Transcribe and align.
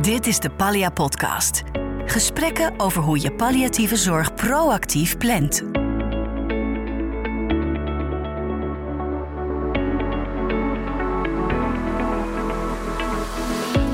Dit 0.00 0.26
is 0.26 0.38
de 0.38 0.50
Pallia 0.56 0.90
Podcast. 0.90 1.62
Gesprekken 2.04 2.74
over 2.76 3.02
hoe 3.02 3.20
je 3.20 3.32
palliatieve 3.32 3.96
zorg 3.96 4.34
proactief 4.34 5.18
plant. 5.18 5.64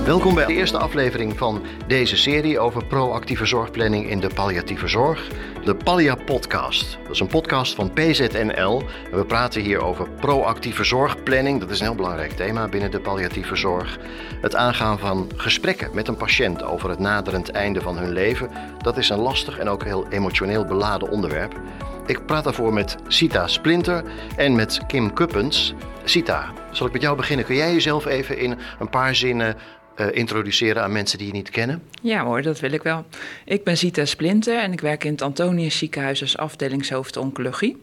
Welkom 0.05 0.35
bij 0.35 0.47
de 0.47 0.55
eerste 0.55 0.79
aflevering 0.79 1.39
van 1.39 1.63
deze 1.87 2.17
serie 2.17 2.59
over 2.59 2.85
proactieve 2.85 3.47
zorgplanning 3.47 4.09
in 4.11 4.21
de 4.21 4.31
palliatieve 4.35 4.89
zorg, 4.89 5.31
de 5.65 5.75
Pallia 5.75 6.15
Podcast. 6.15 6.99
Dat 7.03 7.13
is 7.13 7.21
een 7.21 7.27
podcast 7.27 7.75
van 7.75 7.93
PZNL 7.93 8.83
en 9.11 9.19
we 9.19 9.25
praten 9.27 9.63
hier 9.63 9.83
over 9.83 10.09
proactieve 10.11 10.85
zorgplanning. 10.85 11.61
Dat 11.61 11.71
is 11.71 11.79
een 11.79 11.87
heel 11.87 11.95
belangrijk 11.95 12.33
thema 12.33 12.69
binnen 12.69 12.91
de 12.91 13.01
palliatieve 13.01 13.57
zorg. 13.57 13.99
Het 14.41 14.55
aangaan 14.55 14.99
van 14.99 15.31
gesprekken 15.37 15.91
met 15.93 16.09
een 16.09 16.17
patiënt 16.17 16.63
over 16.63 16.91
het 16.91 16.99
naderend 16.99 17.51
einde 17.51 17.81
van 17.81 17.99
hun 17.99 18.13
leven, 18.13 18.51
dat 18.79 18.97
is 18.97 19.09
een 19.09 19.19
lastig 19.19 19.59
en 19.59 19.69
ook 19.69 19.85
heel 19.85 20.07
emotioneel 20.09 20.65
beladen 20.65 21.11
onderwerp. 21.11 21.61
Ik 22.07 22.27
praat 22.27 22.45
daarvoor 22.45 22.73
met 22.73 22.97
Sita 23.09 23.47
Splinter 23.47 24.05
en 24.37 24.55
met 24.55 24.81
Kim 24.87 25.13
Kuppens. 25.13 25.75
Sita, 26.05 26.53
zal 26.71 26.87
ik 26.87 26.93
met 26.93 27.03
jou 27.03 27.17
beginnen? 27.17 27.47
Kun 27.47 27.57
jij 27.57 27.73
jezelf 27.73 28.07
even 28.07 28.39
in 28.39 28.59
een 28.79 28.91
paar 28.91 29.15
zinnen 29.15 29.57
uh, 29.97 30.07
introduceren 30.13 30.83
aan 30.83 30.93
mensen 30.93 31.19
die 31.19 31.27
je 31.27 31.33
niet 31.33 31.51
kennen? 31.51 31.83
Ja 32.03 32.25
hoor, 32.25 32.43
dat 32.43 32.61
wil 32.61 32.73
ik 32.73 32.83
wel. 32.83 33.05
Ik 33.45 33.65
ben 33.65 33.77
Zita 33.77 34.05
Splinter 34.05 34.59
en 34.59 34.73
ik 34.73 34.81
werk 34.81 35.05
in 35.05 35.13
het 35.13 35.23
Antonius 35.23 35.79
ziekenhuis 35.79 36.21
als 36.21 36.37
afdelingshoofd 36.37 37.17
oncologie. 37.17 37.83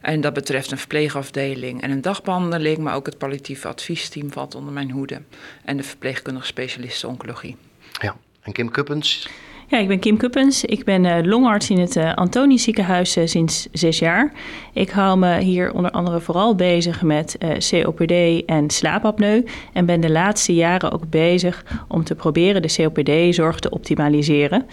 En 0.00 0.20
dat 0.20 0.32
betreft 0.32 0.70
een 0.70 0.78
verpleegafdeling 0.78 1.82
en 1.82 1.90
een 1.90 2.00
dagbehandeling, 2.00 2.78
maar 2.78 2.94
ook 2.94 3.06
het 3.06 3.18
palliatieve 3.18 3.68
adviesteam 3.68 4.32
valt 4.32 4.54
onder 4.54 4.72
mijn 4.72 4.90
hoede. 4.90 5.22
En 5.64 5.76
de 5.76 5.82
verpleegkundige 5.82 6.46
specialisten 6.46 7.08
oncologie. 7.08 7.56
Ja, 8.00 8.16
en 8.42 8.52
Kim 8.52 8.70
Kuppens? 8.70 9.28
Ja, 9.68 9.78
ik 9.78 9.88
ben 9.88 9.98
Kim 9.98 10.16
Kuppens. 10.16 10.64
Ik 10.64 10.84
ben 10.84 11.04
uh, 11.04 11.16
longarts 11.22 11.70
in 11.70 11.78
het 11.78 11.96
uh, 11.96 12.14
Antonius 12.14 12.62
ziekenhuis 12.62 13.16
uh, 13.16 13.26
sinds 13.26 13.68
zes 13.72 13.98
jaar. 13.98 14.32
Ik 14.72 14.90
hou 14.90 15.18
me 15.18 15.38
hier 15.38 15.72
onder 15.72 15.90
andere 15.90 16.20
vooral 16.20 16.54
bezig 16.54 17.02
met 17.02 17.38
COPD 17.70 18.44
en 18.44 18.70
slaapapneu. 18.70 19.44
En 19.72 19.86
ben 19.86 20.00
de 20.00 20.10
laatste 20.10 20.54
jaren 20.54 20.92
ook 20.92 21.10
bezig 21.10 21.64
om 21.88 22.04
te 22.04 22.14
proberen 22.14 22.62
de 22.62 22.74
COPD-zorg 22.76 23.58
te 23.58 23.70
optimaliseren. 23.70 24.66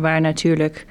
waar 0.00 0.20
natuurlijk 0.20 0.86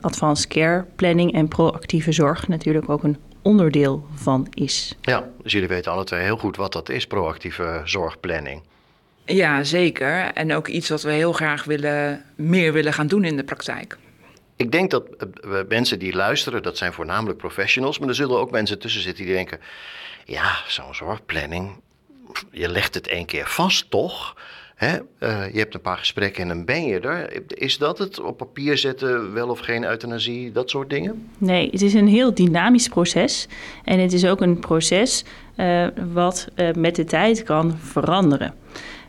advanced 0.00 0.48
care 0.48 0.84
planning 0.96 1.32
en 1.32 1.48
proactieve 1.48 2.12
zorg 2.12 2.48
natuurlijk 2.48 2.88
ook 2.88 3.02
een 3.02 3.16
onderdeel 3.42 4.04
van 4.14 4.46
is. 4.54 4.96
Ja, 5.00 5.28
dus 5.42 5.52
jullie 5.52 5.68
weten 5.68 5.92
alle 5.92 6.04
twee 6.04 6.22
heel 6.22 6.36
goed 6.36 6.56
wat 6.56 6.72
dat 6.72 6.88
is, 6.88 7.06
proactieve 7.06 7.80
zorgplanning. 7.84 8.62
Ja, 9.28 9.64
zeker. 9.64 10.32
En 10.34 10.54
ook 10.54 10.68
iets 10.68 10.88
wat 10.88 11.02
we 11.02 11.12
heel 11.12 11.32
graag 11.32 11.64
willen, 11.64 12.24
meer 12.36 12.72
willen 12.72 12.92
gaan 12.92 13.06
doen 13.06 13.24
in 13.24 13.36
de 13.36 13.44
praktijk. 13.44 13.96
Ik 14.56 14.72
denk 14.72 14.90
dat 14.90 15.04
uh, 15.44 15.60
mensen 15.68 15.98
die 15.98 16.14
luisteren, 16.14 16.62
dat 16.62 16.76
zijn 16.76 16.92
voornamelijk 16.92 17.38
professionals, 17.38 17.98
maar 17.98 18.08
er 18.08 18.14
zullen 18.14 18.38
ook 18.38 18.50
mensen 18.50 18.78
tussen 18.78 19.02
zitten 19.02 19.24
die 19.24 19.34
denken: 19.34 19.58
ja, 20.24 20.56
zo'n 20.66 20.94
zorgplanning, 20.94 21.80
je 22.50 22.68
legt 22.68 22.94
het 22.94 23.08
één 23.08 23.26
keer 23.26 23.46
vast 23.46 23.90
toch? 23.90 24.36
Hè? 24.74 24.96
Uh, 24.96 25.52
je 25.52 25.58
hebt 25.58 25.74
een 25.74 25.80
paar 25.80 25.98
gesprekken 25.98 26.42
en 26.42 26.48
dan 26.48 26.64
ben 26.64 26.84
je 26.84 27.00
er. 27.00 27.42
Is 27.58 27.78
dat 27.78 27.98
het? 27.98 28.20
Op 28.20 28.36
papier 28.36 28.78
zetten, 28.78 29.32
wel 29.32 29.48
of 29.48 29.58
geen 29.58 29.84
euthanasie, 29.84 30.52
dat 30.52 30.70
soort 30.70 30.90
dingen? 30.90 31.30
Nee, 31.38 31.70
het 31.70 31.82
is 31.82 31.94
een 31.94 32.08
heel 32.08 32.34
dynamisch 32.34 32.88
proces. 32.88 33.48
En 33.84 33.98
het 33.98 34.12
is 34.12 34.26
ook 34.26 34.40
een 34.40 34.58
proces 34.58 35.24
uh, 35.56 35.86
wat 36.12 36.48
met 36.74 36.96
de 36.96 37.04
tijd 37.04 37.42
kan 37.42 37.78
veranderen. 37.78 38.54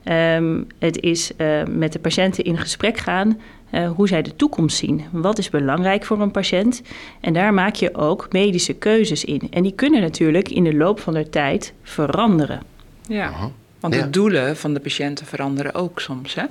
Um, 0.05 0.67
het 0.79 1.01
is 1.01 1.31
uh, 1.37 1.63
met 1.63 1.93
de 1.93 1.99
patiënten 1.99 2.43
in 2.43 2.57
gesprek 2.57 2.97
gaan 2.97 3.39
uh, 3.71 3.91
hoe 3.91 4.07
zij 4.07 4.21
de 4.21 4.35
toekomst 4.35 4.77
zien. 4.77 5.05
Wat 5.11 5.37
is 5.37 5.49
belangrijk 5.49 6.05
voor 6.05 6.21
een 6.21 6.31
patiënt? 6.31 6.81
En 7.19 7.33
daar 7.33 7.53
maak 7.53 7.75
je 7.75 7.95
ook 7.95 8.27
medische 8.31 8.73
keuzes 8.73 9.25
in. 9.25 9.41
En 9.51 9.63
die 9.63 9.73
kunnen 9.75 10.01
natuurlijk 10.01 10.49
in 10.49 10.63
de 10.63 10.73
loop 10.73 10.99
van 10.99 11.13
de 11.13 11.29
tijd 11.29 11.73
veranderen. 11.83 12.61
Ja, 13.07 13.51
want 13.79 13.93
de 13.93 14.09
doelen 14.09 14.57
van 14.57 14.73
de 14.73 14.79
patiënten 14.79 15.25
veranderen 15.25 15.73
ook 15.73 15.99
soms. 15.99 16.35
Hè? 16.35 16.43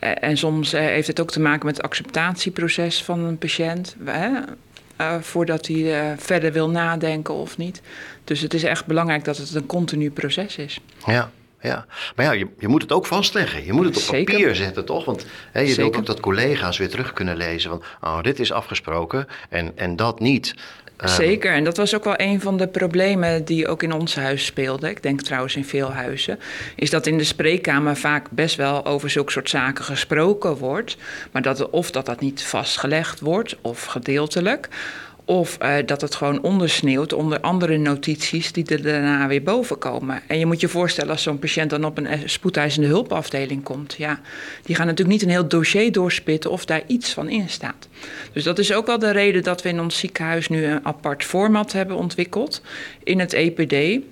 En 0.00 0.36
soms 0.36 0.72
heeft 0.72 1.06
het 1.06 1.20
ook 1.20 1.30
te 1.30 1.40
maken 1.40 1.66
met 1.66 1.76
het 1.76 1.84
acceptatieproces 1.84 3.02
van 3.02 3.20
een 3.20 3.38
patiënt. 3.38 3.96
Hè? 4.04 4.28
Uh, 5.00 5.14
voordat 5.20 5.66
hij 5.66 5.76
uh, 5.76 6.12
verder 6.16 6.52
wil 6.52 6.70
nadenken 6.70 7.34
of 7.34 7.56
niet. 7.58 7.82
Dus 8.24 8.40
het 8.40 8.54
is 8.54 8.62
echt 8.62 8.86
belangrijk 8.86 9.24
dat 9.24 9.36
het 9.36 9.54
een 9.54 9.66
continu 9.66 10.10
proces 10.10 10.56
is. 10.56 10.80
Ja 11.06 11.30
ja. 11.64 11.86
Maar 12.16 12.24
ja, 12.24 12.32
je, 12.32 12.48
je 12.58 12.68
moet 12.68 12.82
het 12.82 12.92
ook 12.92 13.06
vastleggen. 13.06 13.64
Je 13.64 13.72
moet 13.72 13.84
het 13.84 13.96
op 13.96 14.04
papier 14.04 14.54
zetten, 14.54 14.84
toch? 14.84 15.04
Want 15.04 15.26
hè, 15.52 15.60
je 15.60 15.74
wilt 15.74 15.96
ook 15.96 16.06
dat 16.06 16.20
collega's 16.20 16.78
weer 16.78 16.88
terug 16.88 17.12
kunnen 17.12 17.36
lezen 17.36 17.70
van... 17.70 17.82
oh, 18.00 18.22
dit 18.22 18.40
is 18.40 18.52
afgesproken 18.52 19.26
en, 19.48 19.72
en 19.76 19.96
dat 19.96 20.20
niet. 20.20 20.54
Ehm, 20.96 21.08
Zeker, 21.08 21.52
en 21.52 21.64
dat 21.64 21.76
was 21.76 21.94
ook 21.94 22.04
wel 22.04 22.14
een 22.16 22.40
van 22.40 22.56
de 22.56 22.68
problemen 22.68 23.44
die 23.44 23.68
ook 23.68 23.82
in 23.82 23.92
ons 23.92 24.14
huis 24.14 24.44
speelde. 24.44 24.90
Ik 24.90 25.02
denk 25.02 25.22
trouwens 25.22 25.56
in 25.56 25.64
veel 25.64 25.92
huizen. 25.92 26.38
Is 26.76 26.90
dat 26.90 27.06
in 27.06 27.18
de 27.18 27.24
spreekkamer 27.24 27.96
vaak 27.96 28.30
best 28.30 28.56
wel 28.56 28.86
over 28.86 29.10
zulke 29.10 29.32
soort 29.32 29.50
zaken 29.50 29.84
gesproken 29.84 30.56
wordt. 30.56 30.96
Maar 31.30 31.42
dat 31.42 31.70
of 31.70 31.90
dat 31.90 32.06
dat 32.06 32.20
niet 32.20 32.42
vastgelegd 32.42 33.20
wordt, 33.20 33.56
of 33.60 33.84
gedeeltelijk. 33.84 34.68
Of 35.26 35.58
uh, 35.62 35.74
dat 35.86 36.00
het 36.00 36.14
gewoon 36.14 36.42
ondersneeuwt 36.42 37.12
onder 37.12 37.40
andere 37.40 37.76
notities 37.76 38.52
die 38.52 38.66
er 38.66 38.82
daarna 38.82 39.26
weer 39.26 39.42
boven 39.42 39.78
komen. 39.78 40.22
En 40.26 40.38
je 40.38 40.46
moet 40.46 40.60
je 40.60 40.68
voorstellen 40.68 41.10
als 41.10 41.22
zo'n 41.22 41.38
patiënt 41.38 41.70
dan 41.70 41.84
op 41.84 41.98
een 41.98 42.06
eh, 42.06 42.18
spoedeisende 42.24 42.88
hulpafdeling 42.88 43.62
komt. 43.62 43.94
Ja, 43.98 44.20
die 44.62 44.76
gaan 44.76 44.86
natuurlijk 44.86 45.16
niet 45.16 45.22
een 45.22 45.34
heel 45.34 45.48
dossier 45.48 45.92
doorspitten 45.92 46.50
of 46.50 46.64
daar 46.64 46.82
iets 46.86 47.12
van 47.12 47.28
in 47.28 47.48
staat. 47.48 47.88
Dus 48.32 48.44
dat 48.44 48.58
is 48.58 48.72
ook 48.72 48.86
wel 48.86 48.98
de 48.98 49.10
reden 49.10 49.42
dat 49.42 49.62
we 49.62 49.68
in 49.68 49.80
ons 49.80 49.98
ziekenhuis 49.98 50.48
nu 50.48 50.64
een 50.64 50.86
apart 50.86 51.24
format 51.24 51.72
hebben 51.72 51.96
ontwikkeld 51.96 52.62
in 53.02 53.18
het 53.18 53.32
EPD. 53.32 54.02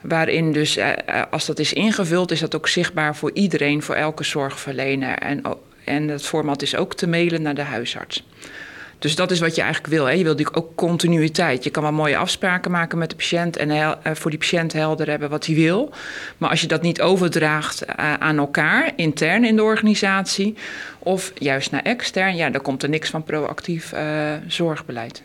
Waarin 0.00 0.52
dus, 0.52 0.76
uh, 0.76 0.92
als 1.30 1.46
dat 1.46 1.58
is 1.58 1.72
ingevuld, 1.72 2.30
is 2.30 2.40
dat 2.40 2.54
ook 2.54 2.68
zichtbaar 2.68 3.16
voor 3.16 3.30
iedereen, 3.32 3.82
voor 3.82 3.94
elke 3.94 4.24
zorgverlener. 4.24 5.18
En, 5.18 5.42
en 5.84 6.08
het 6.08 6.26
format 6.26 6.62
is 6.62 6.76
ook 6.76 6.94
te 6.94 7.06
mailen 7.06 7.42
naar 7.42 7.54
de 7.54 7.62
huisarts. 7.62 8.24
Dus 9.04 9.14
dat 9.14 9.30
is 9.30 9.40
wat 9.40 9.54
je 9.54 9.62
eigenlijk 9.62 9.94
wil. 9.94 10.04
Hè. 10.04 10.10
Je 10.10 10.22
wil 10.22 10.32
natuurlijk 10.32 10.56
ook 10.56 10.74
continuïteit. 10.74 11.64
Je 11.64 11.70
kan 11.70 11.82
wel 11.82 11.92
mooie 11.92 12.16
afspraken 12.16 12.70
maken 12.70 12.98
met 12.98 13.10
de 13.10 13.16
patiënt 13.16 13.56
en 13.56 13.70
eh, 13.70 13.92
voor 14.02 14.30
die 14.30 14.38
patiënt 14.38 14.72
helder 14.72 15.08
hebben 15.08 15.30
wat 15.30 15.46
hij 15.46 15.54
wil. 15.54 15.92
Maar 16.38 16.50
als 16.50 16.60
je 16.60 16.66
dat 16.66 16.82
niet 16.82 17.00
overdraagt 17.00 17.84
eh, 17.84 18.14
aan 18.14 18.38
elkaar, 18.38 18.92
intern 18.96 19.44
in 19.44 19.56
de 19.56 19.62
organisatie, 19.62 20.56
of 20.98 21.32
juist 21.34 21.70
naar 21.70 21.82
extern, 21.82 22.36
ja, 22.36 22.50
dan 22.50 22.62
komt 22.62 22.82
er 22.82 22.88
niks 22.88 23.10
van 23.10 23.22
proactief 23.22 23.92
uh, 23.92 24.00
zorgbeleid. 24.46 25.22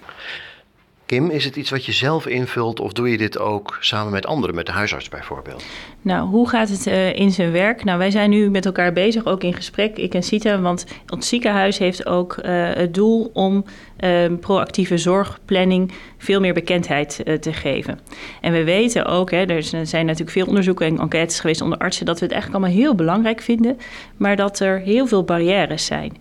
Kim, 1.10 1.30
is 1.30 1.46
het 1.46 1.56
iets 1.56 1.70
wat 1.70 1.86
je 1.86 1.92
zelf 1.92 2.28
invult 2.28 2.80
of 2.80 2.94
doe 2.94 3.12
je 3.12 3.18
dit 3.18 3.40
ook 3.40 3.78
samen 3.80 4.12
met 4.12 4.26
anderen, 4.26 4.56
met 4.56 4.66
de 4.66 4.72
huisarts 4.72 5.10
bijvoorbeeld? 5.10 5.66
Nou, 6.02 6.28
hoe 6.28 6.50
gaat 6.50 6.70
het 6.70 6.88
uh, 6.88 7.16
in 7.16 7.32
zijn 7.32 7.52
werk? 7.52 7.84
Nou, 7.84 7.98
wij 7.98 8.12
zijn 8.12 8.30
nu 8.30 8.50
met 8.50 8.66
elkaar 8.66 8.94
bezig, 8.94 9.26
ook 9.26 9.44
in 9.44 9.54
gesprek, 9.54 9.98
ik 9.98 10.14
en 10.14 10.24
Sita, 10.24 10.60
want 10.60 10.86
ons 11.08 11.28
ziekenhuis 11.28 11.78
heeft 11.78 12.06
ook 12.06 12.38
uh, 12.38 12.70
het 12.74 12.94
doel 12.94 13.30
om 13.34 13.66
uh, 14.00 14.26
proactieve 14.40 14.98
zorgplanning 14.98 15.92
veel 16.18 16.40
meer 16.40 16.54
bekendheid 16.54 17.22
uh, 17.24 17.36
te 17.36 17.54
geven. 17.54 18.00
En 18.42 18.52
we 18.52 18.64
weten 18.64 19.06
ook, 19.06 19.32
hè, 19.32 19.46
er 19.46 19.64
zijn 19.64 20.06
natuurlijk 20.06 20.32
veel 20.32 20.48
onderzoeken 20.48 20.86
en 20.86 21.00
enquêtes 21.00 21.40
geweest 21.40 21.62
onder 21.62 21.78
artsen, 21.78 22.06
dat 22.06 22.20
we 22.20 22.26
het 22.26 22.34
eigenlijk 22.34 22.64
allemaal 22.64 22.82
heel 22.82 22.96
belangrijk 22.96 23.42
vinden, 23.42 23.78
maar 24.18 24.36
dat 24.36 24.60
er 24.60 24.80
heel 24.80 25.08
veel 25.08 25.24
barrières 25.24 25.86
zijn. 25.86 26.18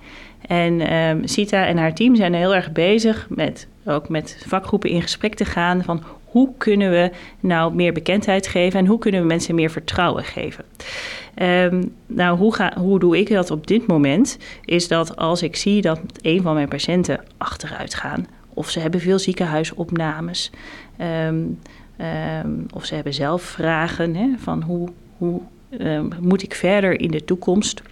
En 0.48 0.94
um, 0.94 1.26
Sita 1.26 1.66
en 1.66 1.76
haar 1.76 1.94
team 1.94 2.16
zijn 2.16 2.34
heel 2.34 2.54
erg 2.54 2.72
bezig 2.72 3.26
met 3.28 3.66
ook 3.84 4.08
met 4.08 4.42
vakgroepen 4.46 4.90
in 4.90 5.02
gesprek 5.02 5.34
te 5.34 5.44
gaan 5.44 5.84
van 5.84 6.02
hoe 6.24 6.50
kunnen 6.58 6.90
we 6.90 7.10
nou 7.40 7.74
meer 7.74 7.92
bekendheid 7.92 8.46
geven 8.46 8.78
en 8.80 8.86
hoe 8.86 8.98
kunnen 8.98 9.20
we 9.20 9.26
mensen 9.26 9.54
meer 9.54 9.70
vertrouwen 9.70 10.24
geven. 10.24 10.64
Um, 11.42 11.94
nou, 12.06 12.38
hoe, 12.38 12.54
ga, 12.54 12.72
hoe 12.78 12.98
doe 12.98 13.18
ik 13.18 13.28
dat 13.28 13.50
op 13.50 13.66
dit 13.66 13.86
moment? 13.86 14.38
Is 14.64 14.88
dat 14.88 15.16
als 15.16 15.42
ik 15.42 15.56
zie 15.56 15.82
dat 15.82 16.00
een 16.20 16.42
van 16.42 16.54
mijn 16.54 16.68
patiënten 16.68 17.20
achteruit 17.36 17.94
gaan, 17.94 18.26
of 18.54 18.70
ze 18.70 18.80
hebben 18.80 19.00
veel 19.00 19.18
ziekenhuisopnames, 19.18 20.50
um, 21.28 21.58
of 22.74 22.84
ze 22.84 22.94
hebben 22.94 23.14
zelf 23.14 23.42
vragen 23.42 24.14
hè, 24.14 24.28
van 24.38 24.62
hoe, 24.62 24.88
hoe 25.18 25.40
moet 26.20 26.42
ik 26.42 26.54
verder 26.54 27.00
in 27.00 27.10
de 27.10 27.24
toekomst, 27.24 27.82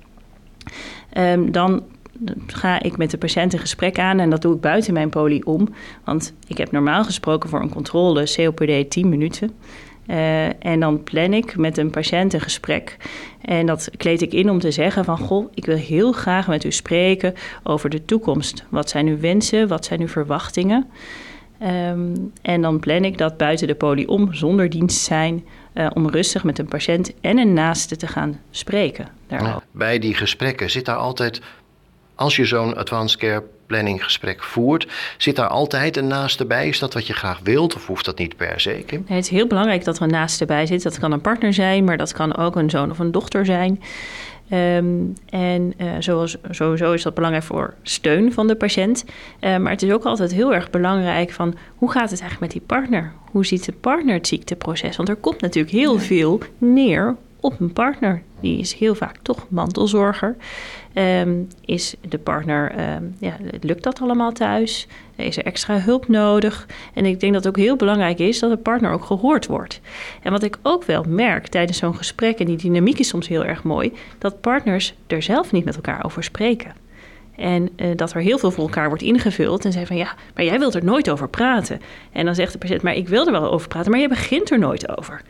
dan 1.51 1.83
ga 2.47 2.83
ik 2.83 2.97
met 2.97 3.11
de 3.11 3.19
patiënt 3.19 3.53
een 3.53 3.59
gesprek 3.59 3.99
aan 3.99 4.19
en 4.19 4.31
dat 4.31 4.43
doe 4.43 4.55
ik 4.55 4.61
buiten 4.61 4.93
mijn 4.93 5.09
poli 5.09 5.41
om. 5.43 5.69
Want 6.05 6.33
ik 6.47 6.59
heb 6.59 6.71
normaal 6.71 7.05
gesproken 7.05 7.49
voor 7.49 7.61
een 7.61 7.69
controle 7.69 8.35
COPD 8.37 8.91
10 8.91 9.09
minuten. 9.09 9.51
Uh, 10.07 10.65
en 10.65 10.81
dan 10.81 11.03
plan 11.03 11.33
ik 11.33 11.57
met 11.57 11.79
een 11.79 11.91
patiënt 11.91 12.33
een 12.33 12.41
gesprek. 12.41 12.97
En 13.41 13.67
dat 13.67 13.91
kleed 13.97 14.23
ik 14.23 14.33
in 14.33 14.51
om 14.51 14.59
te 14.59 14.71
zeggen 14.71 15.05
van... 15.05 15.19
goh, 15.19 15.51
ik 15.55 15.65
wil 15.65 15.77
heel 15.77 16.13
graag 16.13 16.47
met 16.47 16.65
u 16.65 16.71
spreken 16.71 17.35
over 17.63 17.91
de 17.91 18.05
toekomst. 18.05 18.65
Wat 18.69 18.91
zijn 18.91 19.07
uw 19.07 19.19
wensen? 19.19 19.69
Wat 19.69 19.85
zijn 19.85 20.01
uw 20.01 20.09
verwachtingen? 20.09 20.91
Um, 21.63 22.33
en 22.43 22.63
dan 22.63 22.81
plan 22.81 23.05
ik 23.05 23.19
dat 23.19 23.37
buiten 23.37 23.67
de 23.67 23.75
poli 23.75 24.07
om, 24.07 24.35
zonder 24.35 24.71
dienst 24.71 25.01
zijn... 25.01 25.45
uh, 25.75 25.87
om 25.95 26.09
rustig 26.09 26.45
met 26.45 26.59
een 26.59 26.69
patiënt 26.69 27.13
en 27.21 27.39
een 27.39 27.53
naaste 27.53 27.97
te 27.97 28.07
gaan 28.07 28.41
spreken. 28.51 29.09
Ja, 29.29 29.63
bij 29.71 29.99
die 29.99 30.15
gesprekken 30.15 30.71
zit 30.71 30.85
daar 30.85 30.97
altijd, 30.97 31.41
als 32.17 32.37
je 32.37 32.45
zo'n 32.45 32.77
advanced 32.77 33.19
care 33.19 33.43
planning 33.67 34.05
gesprek 34.05 34.43
voert, 34.43 34.87
zit 35.19 35.37
daar 35.37 35.49
altijd 35.49 35.97
een 35.97 36.07
naaste 36.07 36.47
bij? 36.47 36.69
Is 36.69 36.79
dat 36.79 36.95
wat 36.95 37.07
je 37.07 37.13
graag 37.13 37.41
wilt 37.43 37.75
of 37.75 37.87
hoeft 37.87 38.05
dat 38.05 38.19
niet 38.19 38.37
per 38.37 38.61
se, 38.61 38.83
Kim? 38.87 39.05
het 39.07 39.25
is 39.25 39.31
heel 39.31 39.47
belangrijk 39.47 39.85
dat 39.85 39.97
er 39.97 40.03
een 40.03 40.11
naaste 40.11 40.45
bij 40.45 40.67
zit. 40.67 40.83
Dat 40.83 40.99
kan 40.99 41.13
een 41.13 41.21
partner 41.21 41.53
zijn, 41.53 41.85
maar 41.85 41.97
dat 41.97 42.13
kan 42.13 42.37
ook 42.37 42.57
een 42.57 42.71
zoon 42.71 42.91
of 42.91 42.99
een 42.99 43.13
dochter 43.13 43.45
zijn. 43.45 43.83
Um, 44.53 45.13
en 45.31 45.73
uh, 45.79 45.91
zoals, 45.99 46.37
sowieso 46.51 46.93
is 46.93 47.03
dat 47.03 47.15
belangrijk 47.15 47.45
voor 47.45 47.75
steun 47.83 48.33
van 48.33 48.47
de 48.47 48.57
patiënt. 48.57 49.05
Uh, 49.41 49.57
maar 49.57 49.73
het 49.73 49.83
is 49.83 49.93
ook 49.93 50.05
altijd 50.05 50.33
heel 50.33 50.55
erg 50.55 50.71
belangrijk 50.71 51.31
van 51.31 51.55
hoe 51.77 51.91
gaat 51.91 52.11
het 52.11 52.21
eigenlijk 52.21 52.41
met 52.41 52.51
die 52.51 52.61
partner? 52.67 53.13
Hoe 53.31 53.47
ziet 53.47 53.65
de 53.65 53.73
partner 53.73 54.15
het 54.15 54.27
ziekteproces? 54.27 54.97
Want 54.97 55.09
er 55.09 55.17
komt 55.17 55.41
natuurlijk 55.41 55.75
heel 55.75 55.99
veel 55.99 56.41
neer 56.59 57.17
op 57.41 57.61
een 57.61 57.73
partner. 57.73 58.23
Die 58.41 58.59
is 58.59 58.75
heel 58.75 58.95
vaak 58.95 59.17
toch 59.23 59.47
mantelzorger. 59.49 60.37
Um, 60.99 61.49
is 61.65 61.95
de 62.09 62.19
partner, 62.19 62.95
um, 62.95 63.15
ja, 63.19 63.37
lukt 63.61 63.83
dat 63.83 64.01
allemaal 64.01 64.33
thuis? 64.33 64.87
Is 65.17 65.37
er 65.37 65.45
extra 65.45 65.79
hulp 65.79 66.09
nodig? 66.09 66.67
En 66.95 67.05
ik 67.05 67.21
denk 67.21 67.33
dat 67.33 67.45
het 67.45 67.57
ook 67.57 67.63
heel 67.63 67.77
belangrijk 67.77 68.19
is 68.19 68.39
dat 68.39 68.51
de 68.51 68.57
partner 68.57 68.91
ook 68.93 69.05
gehoord 69.05 69.47
wordt. 69.47 69.81
En 70.23 70.33
wat 70.33 70.43
ik 70.43 70.59
ook 70.63 70.85
wel 70.85 71.05
merk 71.09 71.47
tijdens 71.47 71.79
zo'n 71.79 71.97
gesprek, 71.97 72.39
en 72.39 72.47
die 72.47 72.57
dynamiek 72.57 72.99
is 72.99 73.09
soms 73.09 73.29
heel 73.29 73.45
erg 73.45 73.63
mooi, 73.63 73.93
dat 74.19 74.41
partners 74.41 74.95
er 75.07 75.23
zelf 75.23 75.53
niet 75.53 75.65
met 75.65 75.75
elkaar 75.75 76.05
over 76.05 76.25
spreken. 76.25 76.75
En 77.37 77.69
uh, 77.77 77.87
dat 77.97 78.13
er 78.13 78.21
heel 78.21 78.39
veel 78.39 78.51
voor 78.51 78.65
elkaar 78.65 78.89
wordt 78.89 79.03
ingevuld. 79.03 79.65
En 79.65 79.73
zeggen 79.73 79.97
van 79.97 80.07
ja, 80.07 80.15
maar 80.35 80.45
jij 80.45 80.59
wilt 80.59 80.75
er 80.75 80.85
nooit 80.85 81.11
over 81.11 81.29
praten. 81.29 81.81
En 82.13 82.25
dan 82.25 82.35
zegt 82.35 82.53
de 82.53 82.59
patiënt, 82.59 82.83
maar 82.83 82.95
ik 82.95 83.09
wil 83.09 83.27
er 83.27 83.33
wel 83.33 83.51
over 83.51 83.69
praten, 83.69 83.91
maar 83.91 84.01
jij 84.01 84.09
begint 84.09 84.51
er 84.51 84.59
nooit 84.59 84.99
over. 84.99 85.23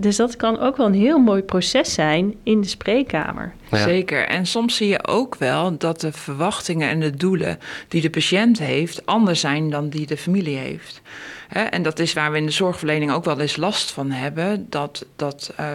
Dus 0.00 0.16
dat 0.16 0.36
kan 0.36 0.58
ook 0.58 0.76
wel 0.76 0.86
een 0.86 0.94
heel 0.94 1.18
mooi 1.18 1.42
proces 1.42 1.92
zijn 1.94 2.34
in 2.42 2.60
de 2.60 2.68
spreekkamer. 2.68 3.54
Zeker. 3.70 4.26
En 4.26 4.46
soms 4.46 4.76
zie 4.76 4.88
je 4.88 5.06
ook 5.06 5.34
wel 5.34 5.78
dat 5.78 6.00
de 6.00 6.12
verwachtingen 6.12 6.88
en 6.88 7.00
de 7.00 7.16
doelen 7.16 7.58
die 7.88 8.00
de 8.00 8.10
patiënt 8.10 8.58
heeft 8.58 9.06
anders 9.06 9.40
zijn 9.40 9.70
dan 9.70 9.88
die 9.88 10.06
de 10.06 10.16
familie 10.16 10.56
heeft. 10.56 11.00
En 11.48 11.82
dat 11.82 11.98
is 11.98 12.12
waar 12.12 12.32
we 12.32 12.38
in 12.38 12.46
de 12.46 12.52
zorgverlening 12.52 13.12
ook 13.12 13.24
wel 13.24 13.40
eens 13.40 13.56
last 13.56 13.90
van 13.90 14.10
hebben. 14.10 14.66
Dat, 14.68 15.06
dat 15.16 15.54
uh, 15.60 15.66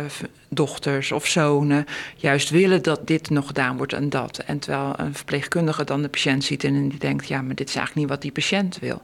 dochters 0.54 1.12
of 1.12 1.26
zonen 1.26 1.86
juist 2.16 2.50
willen 2.50 2.82
dat 2.82 3.08
dit 3.08 3.30
nog 3.30 3.48
gedaan 3.48 3.78
wordt 3.78 3.94
en 3.94 4.10
dat. 4.10 4.38
En 4.38 4.60
terwijl 4.60 4.94
een 4.98 5.16
verpleegkundige 5.16 5.84
dan 5.84 6.02
de 6.02 6.08
patiënt 6.08 6.44
ziet 6.44 6.64
en 6.64 6.90
die 6.90 7.00
denkt: 7.00 7.28
ja, 7.28 7.42
maar 7.42 7.56
dit 7.56 7.70
is 7.70 7.76
eigenlijk 7.76 7.96
niet 7.96 8.16
wat 8.16 8.22
die 8.22 8.32
patiënt 8.32 8.80
wil. 8.80 9.02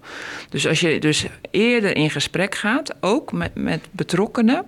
Dus 0.49 0.67
als 0.67 0.79
je 0.79 0.99
dus 0.99 1.25
eerder 1.51 1.95
in 1.95 2.09
gesprek 2.09 2.55
gaat, 2.55 2.95
ook 2.99 3.31
met, 3.31 3.55
met 3.55 3.87
betrokkenen, 3.91 4.65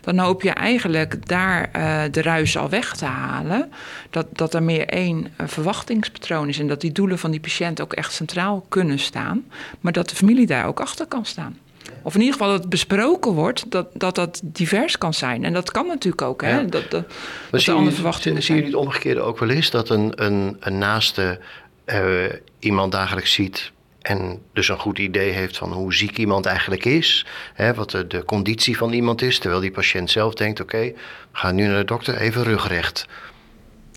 dan 0.00 0.18
hoop 0.18 0.42
je 0.42 0.50
eigenlijk 0.50 1.26
daar 1.26 1.70
uh, 1.76 2.02
de 2.10 2.22
ruis 2.22 2.56
al 2.56 2.68
weg 2.68 2.96
te 2.96 3.04
halen. 3.04 3.72
Dat, 4.10 4.26
dat 4.32 4.54
er 4.54 4.62
meer 4.62 4.86
één 4.86 5.32
verwachtingspatroon 5.38 6.48
is 6.48 6.58
en 6.58 6.68
dat 6.68 6.80
die 6.80 6.92
doelen 6.92 7.18
van 7.18 7.30
die 7.30 7.40
patiënt 7.40 7.80
ook 7.80 7.92
echt 7.92 8.12
centraal 8.12 8.66
kunnen 8.68 8.98
staan. 8.98 9.44
Maar 9.80 9.92
dat 9.92 10.08
de 10.08 10.16
familie 10.16 10.46
daar 10.46 10.66
ook 10.66 10.80
achter 10.80 11.06
kan 11.06 11.24
staan. 11.24 11.58
Of 12.02 12.14
in 12.14 12.20
ieder 12.20 12.34
geval 12.34 12.50
dat 12.50 12.60
het 12.60 12.68
besproken 12.68 13.32
wordt 13.32 13.70
dat, 13.70 13.88
dat 13.94 14.14
dat 14.14 14.40
divers 14.44 14.98
kan 14.98 15.14
zijn. 15.14 15.44
En 15.44 15.52
dat 15.52 15.70
kan 15.70 15.86
natuurlijk 15.86 16.22
ook. 16.22 16.42
Hè? 16.42 16.66
Dat, 16.66 16.90
dat, 16.90 17.04
maar 17.50 17.60
zie, 17.60 17.72
andere 17.72 17.94
verwachtingen 17.94 18.42
zie, 18.42 18.54
zie 18.54 18.64
je 18.64 18.70
het 18.70 18.80
omgekeerde 18.80 19.20
ook 19.20 19.38
wel 19.38 19.48
eens? 19.48 19.70
Dat 19.70 19.88
een, 19.88 20.12
een, 20.24 20.56
een 20.60 20.78
naaste 20.78 21.40
uh, 21.86 22.24
iemand 22.58 22.92
dagelijks 22.92 23.32
ziet 23.32 23.72
en 24.02 24.42
dus 24.52 24.68
een 24.68 24.78
goed 24.78 24.98
idee 24.98 25.30
heeft 25.30 25.56
van 25.56 25.72
hoe 25.72 25.94
ziek 25.94 26.18
iemand 26.18 26.46
eigenlijk 26.46 26.84
is. 26.84 27.26
Hè, 27.54 27.74
wat 27.74 27.90
de, 27.90 28.06
de 28.06 28.24
conditie 28.24 28.76
van 28.76 28.92
iemand 28.92 29.22
is. 29.22 29.38
Terwijl 29.38 29.60
die 29.60 29.70
patiënt 29.70 30.10
zelf 30.10 30.34
denkt, 30.34 30.60
oké, 30.60 30.76
okay, 30.76 30.94
gaan 31.32 31.54
nu 31.54 31.66
naar 31.66 31.78
de 31.78 31.84
dokter, 31.84 32.16
even 32.16 32.42
rugrecht. 32.42 33.06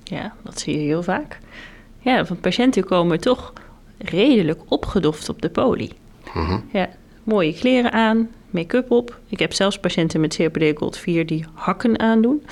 Ja, 0.03 0.33
dat 0.43 0.59
zie 0.59 0.79
je 0.79 0.85
heel 0.85 1.03
vaak. 1.03 1.39
Ja, 1.99 2.23
want 2.23 2.41
patiënten 2.41 2.83
komen 2.83 3.19
toch 3.19 3.53
redelijk 3.97 4.61
opgedoft 4.67 5.29
op 5.29 5.41
de 5.41 5.49
poli. 5.49 5.91
Mm 6.33 6.45
-hmm. 6.45 6.69
Ja, 6.71 6.89
mooie 7.25 7.53
kleren 7.53 7.91
aan, 7.91 8.29
make-up 8.49 8.91
op. 8.91 9.19
Ik 9.29 9.39
heb 9.39 9.53
zelfs 9.53 9.79
patiënten 9.79 10.21
met 10.21 10.35
COPD 10.35 10.77
Gold 10.77 10.97
4 10.97 11.25
die 11.25 11.45
hakken 11.53 11.99
aandoen. 11.99 12.43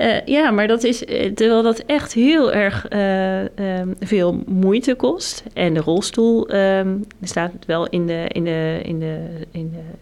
Uh, 0.00 0.24
ja, 0.24 0.50
maar 0.50 0.66
dat 0.68 0.84
is 0.84 1.04
eh, 1.04 1.32
terwijl 1.32 1.62
dat 1.62 1.78
echt 1.78 2.12
heel 2.12 2.52
erg 2.52 2.92
uh, 2.92 3.78
um, 3.78 3.94
veel 4.00 4.42
moeite 4.46 4.94
kost. 4.94 5.42
En 5.52 5.74
de 5.74 5.80
rolstoel 5.80 6.54
um, 6.54 7.06
staat 7.22 7.52
wel 7.66 7.88
in 7.88 8.06
de, 8.06 8.24
in, 8.28 8.44
de, 8.44 8.80
in, 8.82 8.98
de, 8.98 9.40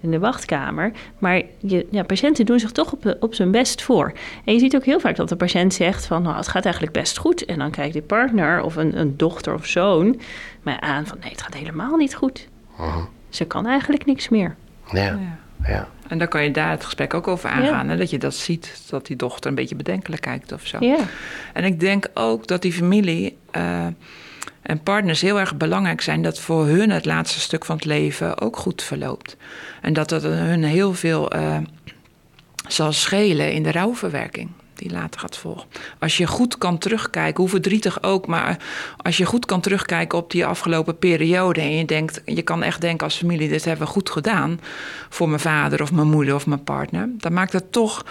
in, 0.00 0.10
de, 0.10 0.18
wachtkamer. 0.18 0.92
Maar 1.18 1.42
je, 1.58 1.86
ja, 1.90 2.02
patiënten 2.02 2.46
doen 2.46 2.58
zich 2.58 2.72
toch 2.72 2.92
op, 2.92 3.16
op 3.20 3.34
zijn 3.34 3.50
best 3.50 3.82
voor. 3.82 4.12
En 4.44 4.52
je 4.52 4.58
ziet 4.58 4.76
ook 4.76 4.84
heel 4.84 5.00
vaak 5.00 5.16
dat 5.16 5.28
de 5.28 5.36
patiënt 5.36 5.74
zegt 5.74 6.06
van 6.06 6.22
nou, 6.22 6.36
het 6.36 6.48
gaat 6.48 6.64
eigenlijk 6.64 6.94
best 6.94 7.18
goed. 7.18 7.44
En 7.44 7.58
dan 7.58 7.70
kijkt 7.70 7.94
de 7.94 8.02
partner 8.02 8.62
of 8.62 8.76
een, 8.76 8.98
een 8.98 9.16
dochter 9.16 9.54
of 9.54 9.66
zoon 9.66 10.20
mij 10.62 10.80
aan 10.80 11.06
van 11.06 11.18
nee, 11.20 11.30
het 11.30 11.42
gaat 11.42 11.54
helemaal 11.54 11.96
niet 11.96 12.14
goed. 12.14 12.48
-huh 12.76 13.04
ze 13.28 13.44
kan 13.44 13.66
eigenlijk 13.66 14.06
niks 14.06 14.28
meer. 14.28 14.56
Ja. 14.92 15.19
ja. 15.66 15.88
En 16.08 16.19
dan 16.19 16.28
kan 16.28 16.44
je 16.44 16.50
daar 16.50 16.70
het 16.70 16.84
gesprek 16.84 17.14
ook 17.14 17.28
over 17.28 17.50
aangaan. 17.50 17.88
Hè? 17.88 17.96
Dat 17.96 18.10
je 18.10 18.19
dat 18.19 18.34
ziet, 18.34 18.82
dat 18.90 19.06
die 19.06 19.16
dochter 19.16 19.50
een 19.50 19.56
beetje 19.56 19.75
bedenkelijk 19.75 20.22
kijkt 20.22 20.52
of 20.52 20.66
zo. 20.66 20.76
Ja. 20.80 20.98
En 21.52 21.64
ik 21.64 21.80
denk 21.80 22.06
ook 22.14 22.46
dat 22.46 22.62
die 22.62 22.72
familie 22.72 23.36
uh, 23.56 23.86
en 24.62 24.82
partners 24.82 25.20
heel 25.20 25.40
erg 25.40 25.56
belangrijk 25.56 26.00
zijn... 26.00 26.22
dat 26.22 26.38
voor 26.38 26.66
hun 26.66 26.90
het 26.90 27.04
laatste 27.04 27.40
stuk 27.40 27.64
van 27.64 27.76
het 27.76 27.84
leven 27.84 28.40
ook 28.40 28.56
goed 28.56 28.82
verloopt. 28.82 29.36
En 29.80 29.92
dat 29.92 30.08
dat 30.08 30.22
hun 30.22 30.64
heel 30.64 30.94
veel 30.94 31.36
uh, 31.36 31.56
zal 32.66 32.92
schelen 32.92 33.52
in 33.52 33.62
de 33.62 33.72
rouwverwerking 33.72 34.50
die 34.78 34.90
later 34.90 35.20
gaat 35.20 35.36
volgen. 35.36 35.69
Als 35.98 36.16
je 36.16 36.26
goed 36.26 36.58
kan 36.58 36.78
terugkijken, 36.78 37.40
hoe 37.40 37.48
verdrietig 37.48 38.02
ook, 38.02 38.26
maar 38.26 38.56
als 38.96 39.16
je 39.16 39.25
goed 39.25 39.46
kan 39.46 39.60
terugkijken 39.60 40.19
op 40.19 40.30
die 40.30 40.46
afgelopen 40.46 40.98
periode 40.98 41.60
en 41.60 41.76
je 41.76 41.84
denkt, 41.84 42.22
je 42.25 42.42
kan 42.42 42.62
echt 42.62 42.80
denken 42.80 43.06
als 43.06 43.16
familie, 43.16 43.48
dit 43.48 43.64
hebben 43.64 43.86
we 43.86 43.92
goed 43.92 44.10
gedaan 44.10 44.60
voor 45.08 45.28
mijn 45.28 45.40
vader 45.40 45.82
of 45.82 45.92
mijn 45.92 46.08
moeder 46.08 46.34
of 46.34 46.46
mijn 46.46 46.64
partner, 46.64 47.08
dan 47.16 47.32
maakt 47.32 47.52
het 47.52 47.72
toch, 47.72 48.04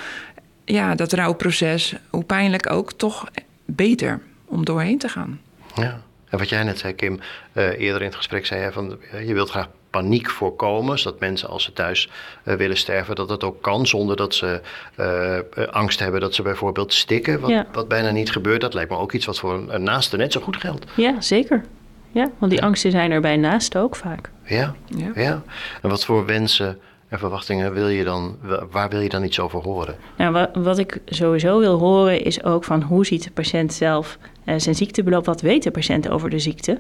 ja, 0.65 0.95
dat 0.95 1.13
rouwproces, 1.13 1.95
hoe 2.09 2.23
pijnlijk 2.23 2.71
ook, 2.71 2.91
toch 2.93 3.25
beter 3.65 4.21
om 4.45 4.65
doorheen 4.65 4.97
te 4.97 5.09
gaan. 5.09 5.39
Ja. 5.75 6.01
En 6.29 6.37
wat 6.37 6.49
jij 6.49 6.63
net 6.63 6.79
zei, 6.79 6.93
Kim, 6.95 7.19
uh, 7.53 7.79
eerder 7.79 8.01
in 8.01 8.07
het 8.07 8.15
gesprek 8.15 8.45
zei 8.45 8.63
je 8.63 8.71
van 8.71 8.97
je 9.25 9.33
wilt 9.33 9.49
graag 9.49 9.67
paniek 9.89 10.29
voorkomen. 10.29 10.99
Zodat 10.99 11.19
mensen 11.19 11.49
als 11.49 11.63
ze 11.63 11.73
thuis 11.73 12.09
uh, 12.43 12.53
willen 12.53 12.77
sterven, 12.77 13.15
dat 13.15 13.27
dat 13.27 13.43
ook 13.43 13.61
kan 13.61 13.87
zonder 13.87 14.15
dat 14.15 14.35
ze 14.35 14.61
uh, 14.99 15.67
angst 15.67 15.99
hebben 15.99 16.21
dat 16.21 16.35
ze 16.35 16.41
bijvoorbeeld 16.41 16.93
stikken. 16.93 17.39
Wat, 17.39 17.49
ja. 17.49 17.65
wat, 17.71 17.87
bijna 17.87 18.09
niet 18.09 18.31
gebeurt. 18.31 18.61
Dat 18.61 18.73
lijkt 18.73 18.89
me 18.89 18.97
ook 18.97 19.13
iets 19.13 19.25
wat 19.25 19.39
voor 19.39 19.63
een, 19.67 19.83
naaste 19.83 20.17
net 20.17 20.31
zo 20.31 20.41
goed 20.41 20.57
geldt. 20.57 20.85
Ja, 20.95 21.21
zeker. 21.21 21.63
Ja, 22.11 22.31
want 22.37 22.51
die 22.51 22.61
ja. 22.61 22.67
angsten 22.67 22.91
zijn 22.91 23.11
er 23.11 23.21
bij 23.21 23.37
naasten 23.37 23.81
ook 23.81 23.95
vaak. 23.95 24.29
Ja, 24.45 24.75
ja, 24.85 25.11
ja. 25.15 25.41
En 25.81 25.89
wat 25.89 26.05
voor 26.05 26.25
wensen 26.25 26.79
en 27.07 27.19
verwachtingen 27.19 27.73
wil 27.73 27.87
je 27.87 28.03
dan, 28.03 28.37
waar 28.71 28.89
wil 28.89 28.99
je 28.99 29.09
dan 29.09 29.23
iets 29.23 29.39
over 29.39 29.61
horen? 29.61 29.95
Nou, 30.17 30.31
wat, 30.31 30.49
wat 30.53 30.77
ik 30.77 31.01
sowieso 31.05 31.59
wil 31.59 31.79
horen 31.79 32.23
is 32.23 32.43
ook 32.43 32.63
van 32.63 32.81
hoe 32.81 33.05
ziet 33.05 33.23
de 33.23 33.31
patiënt 33.31 33.73
zelf 33.73 34.17
zijn 34.55 34.75
ziektebeloop? 34.75 35.25
Wat 35.25 35.41
weet 35.41 35.63
de 35.63 35.71
patiënt 35.71 36.09
over 36.09 36.29
de 36.29 36.39
ziekte? 36.39 36.79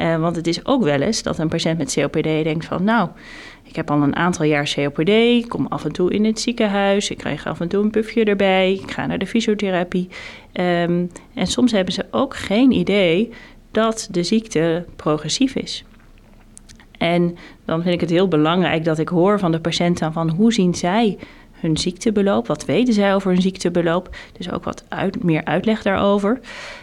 Uh, 0.00 0.16
want 0.16 0.36
het 0.36 0.46
is 0.46 0.66
ook 0.66 0.82
wel 0.82 1.00
eens 1.00 1.22
dat 1.22 1.38
een 1.38 1.48
patiënt 1.48 1.78
met 1.78 1.94
COPD 1.94 2.22
denkt 2.22 2.64
van 2.64 2.84
nou, 2.84 3.08
ik 3.62 3.76
heb 3.76 3.90
al 3.90 4.02
een 4.02 4.16
aantal 4.16 4.44
jaar 4.44 4.72
COPD, 4.74 5.08
ik 5.08 5.48
kom 5.48 5.66
af 5.66 5.84
en 5.84 5.92
toe 5.92 6.12
in 6.12 6.24
het 6.24 6.40
ziekenhuis, 6.40 7.10
ik 7.10 7.18
krijg 7.18 7.46
af 7.46 7.60
en 7.60 7.68
toe 7.68 7.82
een 7.82 7.90
pufje 7.90 8.24
erbij, 8.24 8.72
ik 8.72 8.90
ga 8.90 9.06
naar 9.06 9.18
de 9.18 9.26
fysiotherapie. 9.26 10.08
Um, 10.52 11.10
en 11.34 11.46
soms 11.46 11.72
hebben 11.72 11.94
ze 11.94 12.06
ook 12.10 12.36
geen 12.36 12.72
idee 12.72 13.30
dat 13.70 14.08
de 14.10 14.22
ziekte 14.22 14.84
progressief 14.96 15.54
is. 15.54 15.84
En 16.98 17.36
dan 17.64 17.82
vind 17.82 17.94
ik 17.94 18.00
het 18.00 18.10
heel 18.10 18.28
belangrijk 18.28 18.84
dat 18.84 18.98
ik 18.98 19.08
hoor 19.08 19.38
van 19.38 19.52
de 19.52 19.60
patiënten 19.60 20.12
van 20.12 20.30
hoe 20.30 20.52
zien 20.52 20.74
zij 20.74 21.18
hun 21.52 21.76
ziektebeloop, 21.76 22.46
wat 22.46 22.64
weten 22.64 22.94
zij 22.94 23.14
over 23.14 23.32
hun 23.32 23.42
ziektebeloop, 23.42 24.16
dus 24.32 24.50
ook 24.50 24.64
wat 24.64 24.84
uit, 24.88 25.22
meer 25.22 25.44
uitleg 25.44 25.82
daarover. 25.82 26.40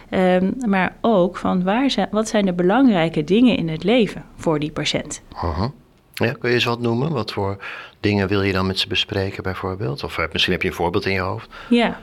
Um, 0.09 0.53
maar 0.65 0.95
ook 1.01 1.37
van 1.37 1.63
waar 1.63 1.91
zijn, 1.91 2.07
wat 2.11 2.27
zijn 2.27 2.45
de 2.45 2.53
belangrijke 2.53 3.23
dingen 3.23 3.57
in 3.57 3.69
het 3.69 3.83
leven 3.83 4.23
voor 4.35 4.59
die 4.59 4.71
patiënt. 4.71 5.21
Uh 5.33 5.57
-huh. 5.57 5.69
Ja, 6.13 6.33
kun 6.39 6.49
je 6.49 6.55
eens 6.55 6.65
wat 6.65 6.79
noemen? 6.79 7.11
Wat 7.11 7.31
voor 7.31 7.57
dingen 7.99 8.27
wil 8.27 8.41
je 8.41 8.53
dan 8.53 8.67
met 8.67 8.79
ze 8.79 8.87
bespreken 8.87 9.43
bijvoorbeeld? 9.43 10.03
Of 10.03 10.17
eh, 10.17 10.25
misschien 10.31 10.53
heb 10.53 10.61
je 10.61 10.67
een 10.67 10.73
voorbeeld 10.73 11.05
in 11.05 11.13
je 11.13 11.19
hoofd. 11.19 11.49
Ja, 11.69 11.99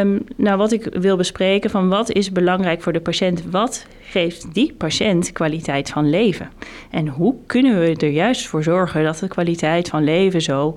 um, 0.00 0.24
nou 0.36 0.56
wat 0.56 0.72
ik 0.72 0.88
wil 0.92 1.16
bespreken 1.16 1.70
van 1.70 1.88
wat 1.88 2.10
is 2.10 2.32
belangrijk 2.32 2.82
voor 2.82 2.92
de 2.92 3.00
patiënt? 3.00 3.50
Wat 3.50 3.86
geeft 4.02 4.54
die 4.54 4.74
patiënt 4.78 5.32
kwaliteit 5.32 5.90
van 5.90 6.10
leven? 6.10 6.50
En 6.90 7.08
hoe 7.08 7.34
kunnen 7.46 7.80
we 7.80 7.94
er 7.96 8.10
juist 8.10 8.46
voor 8.46 8.62
zorgen 8.62 9.04
dat 9.04 9.18
de 9.18 9.28
kwaliteit 9.28 9.88
van 9.88 10.04
leven 10.04 10.42
zo 10.42 10.74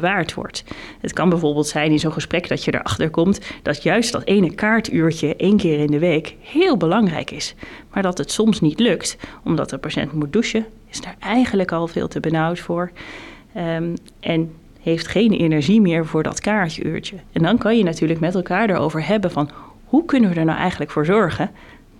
bewaard 0.00 0.34
wordt. 0.34 0.64
Het 1.00 1.12
kan 1.12 1.28
bijvoorbeeld 1.28 1.66
zijn 1.66 1.90
in 1.90 1.98
zo'n 1.98 2.12
gesprek 2.12 2.48
dat 2.48 2.64
je 2.64 2.74
erachter 2.74 3.10
komt 3.10 3.40
dat 3.62 3.82
juist 3.82 4.12
dat 4.12 4.24
ene 4.24 4.54
kaartuurtje 4.54 5.36
één 5.36 5.56
keer 5.56 5.78
in 5.78 5.90
de 5.90 5.98
week 5.98 6.36
heel 6.40 6.76
belangrijk 6.76 7.30
is. 7.30 7.54
Maar 7.92 8.02
dat 8.02 8.18
het 8.18 8.30
soms 8.30 8.60
niet 8.60 8.80
lukt, 8.80 9.16
omdat 9.44 9.70
de 9.70 9.78
patiënt 9.78 10.12
moet 10.12 10.32
douchen, 10.32 10.66
is 10.90 11.00
daar 11.00 11.16
eigenlijk 11.18 11.72
al 11.72 11.86
veel 11.86 12.08
te 12.08 12.20
benauwd 12.20 12.58
voor. 12.58 12.90
Um, 13.56 13.94
en 14.20 14.52
heeft 14.80 15.06
geen 15.06 15.32
energie 15.32 15.80
meer 15.80 16.06
voor 16.06 16.22
dat 16.22 16.40
kaartjeuurtje. 16.40 17.16
En 17.32 17.42
dan 17.42 17.58
kan 17.58 17.76
je 17.76 17.84
natuurlijk 17.84 18.20
met 18.20 18.34
elkaar 18.34 18.70
erover 18.70 19.06
hebben 19.06 19.30
van 19.30 19.50
hoe 19.84 20.04
kunnen 20.04 20.30
we 20.30 20.36
er 20.36 20.44
nou 20.44 20.58
eigenlijk 20.58 20.90
voor 20.90 21.04
zorgen 21.04 21.50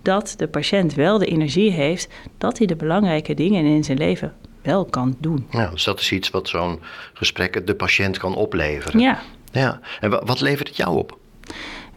dat 0.01 0.33
de 0.37 0.47
patiënt 0.47 0.93
wel 0.93 1.17
de 1.17 1.25
energie 1.25 1.71
heeft 1.71 2.13
dat 2.37 2.57
hij 2.57 2.67
de 2.67 2.75
belangrijke 2.75 3.33
dingen 3.33 3.65
in 3.65 3.83
zijn 3.83 3.97
leven 3.97 4.33
wel 4.65 4.85
kan 4.85 5.15
doen. 5.19 5.47
Ja, 5.49 5.69
dus 5.69 5.83
dat 5.83 5.99
is 5.99 6.11
iets 6.11 6.29
wat 6.29 6.47
zo'n 6.47 6.79
gesprek 7.13 7.67
de 7.67 7.75
patiënt 7.75 8.17
kan 8.17 8.35
opleveren. 8.35 8.99
Ja. 8.99 9.21
ja. 9.51 9.79
En 9.99 10.09
wat 10.09 10.41
levert 10.41 10.67
het 10.67 10.77
jou 10.77 10.97
op? 10.97 11.17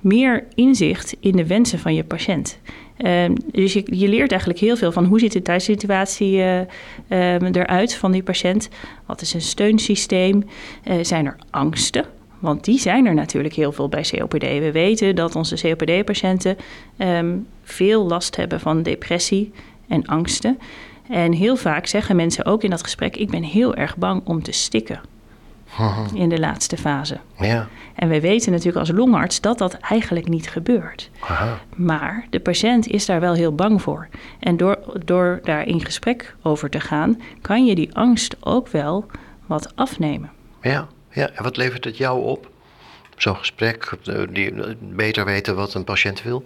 Meer 0.01 0.45
inzicht 0.55 1.17
in 1.21 1.37
de 1.37 1.47
wensen 1.47 1.79
van 1.79 1.95
je 1.95 2.05
patiënt. 2.05 2.59
Ehm, 2.97 3.35
dus 3.53 3.73
je, 3.73 3.83
je, 3.85 4.09
leert 4.09 4.31
eigenlijk 4.31 4.61
heel 4.61 4.77
veel 4.77 4.93
van 4.93 5.05
hoe 5.05 5.19
ziet 5.19 5.33
de 5.33 5.43
thuissituatie 5.43 6.37
uh, 6.37 6.61
eruit 7.09 7.95
van 7.95 8.13
die 8.13 8.23
patiënt. 8.23 8.69
Wat 9.07 9.21
is 9.21 9.35
een 9.35 9.41
steunsysteem? 9.41 10.45
Uh, 10.85 10.95
zijn 11.03 11.27
er 11.27 11.37
angsten? 11.51 12.05
Want 12.39 12.65
die 12.65 12.79
zijn 12.79 13.07
er 13.07 13.15
natuurlijk 13.15 13.55
heel 13.55 13.73
veel 13.73 13.89
bij 13.89 14.03
COPD. 14.11 14.43
We 14.43 14.73
weten 14.73 15.15
dat 15.15 15.37
onze 15.37 15.57
COPD-patiënten 15.57 16.57
ehm, 16.97 17.37
veel 17.63 18.07
last 18.07 18.37
hebben 18.37 18.61
van 18.61 18.83
depressie 18.83 19.53
en 19.89 20.07
angsten. 20.07 20.59
En 21.09 21.33
heel 21.33 21.57
vaak 21.57 21.87
zeggen 21.87 22.17
mensen 22.17 22.45
ook 22.45 22.63
in 22.63 22.71
dat 22.71 22.83
gesprek: 22.83 23.17
Ik 23.17 23.31
ben 23.31 23.43
heel 23.43 23.75
erg 23.75 23.97
bang 23.97 24.23
om 24.25 24.43
te 24.43 24.53
stikken. 24.53 25.01
In 26.15 26.29
de 26.29 26.39
laatste 26.39 26.77
fase. 26.77 27.19
Ja. 27.39 27.69
En 27.95 28.09
we 28.09 28.21
weten 28.21 28.51
natuurlijk 28.51 28.79
als 28.79 28.91
longarts 28.91 29.41
dat 29.41 29.59
dat 29.59 29.75
eigenlijk 29.75 30.29
niet 30.29 30.51
gebeurt. 30.51 31.11
Aha. 31.21 31.61
Maar 31.77 32.27
de 32.31 32.41
patiënt 32.41 32.87
is 32.87 33.07
daar 33.07 33.21
wel 33.21 33.35
heel 33.35 33.55
bang 33.55 33.83
voor. 33.83 34.09
En 34.39 34.57
door, 34.57 34.79
door 35.05 35.41
daar 35.43 35.67
in 35.67 35.85
gesprek 35.85 36.35
over 36.43 36.71
te 36.71 36.81
gaan, 36.81 37.21
kan 37.41 37.67
je 37.67 37.75
die 37.75 37.95
angst 37.95 38.37
ook 38.41 38.69
wel 38.69 39.07
wat 39.47 39.73
afnemen. 39.77 40.31
Ja, 40.63 40.89
ja. 41.11 41.31
en 41.31 41.43
wat 41.43 41.57
levert 41.57 41.85
het 41.85 41.97
jou 41.97 42.25
op? 42.25 42.51
Zo'n 43.17 43.37
gesprek, 43.37 43.93
eh, 44.05 44.23
die, 44.31 44.55
beter 44.81 45.25
weten 45.25 45.57
wat 45.57 45.75
een 45.75 45.85
patiënt 45.85 46.23
wil? 46.23 46.45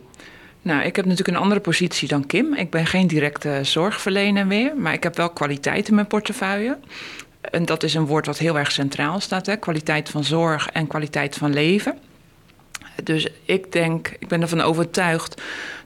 Nou, 0.62 0.82
ik 0.82 0.96
heb 0.96 1.04
natuurlijk 1.04 1.36
een 1.36 1.42
andere 1.42 1.60
positie 1.60 2.08
dan 2.08 2.26
Kim. 2.26 2.54
Ik 2.54 2.70
ben 2.70 2.86
geen 2.86 3.06
directe 3.06 3.58
zorgverlener 3.62 4.46
meer, 4.46 4.76
maar 4.76 4.92
ik 4.92 5.02
heb 5.02 5.16
wel 5.16 5.30
kwaliteit 5.30 5.88
in 5.88 5.94
mijn 5.94 6.06
portefeuille. 6.06 6.78
En 7.40 7.64
dat 7.64 7.82
is 7.82 7.94
een 7.94 8.06
woord 8.06 8.26
wat 8.26 8.38
heel 8.38 8.58
erg 8.58 8.72
centraal 8.72 9.20
staat: 9.20 9.46
hè? 9.46 9.56
kwaliteit 9.56 10.08
van 10.08 10.24
zorg 10.24 10.68
en 10.68 10.86
kwaliteit 10.86 11.36
van 11.36 11.52
leven. 11.52 11.98
Dus 13.04 13.28
ik 13.44 13.72
denk, 13.72 14.08
ik 14.18 14.28
ben 14.28 14.40
ervan 14.40 14.60
overtuigd 14.60 15.42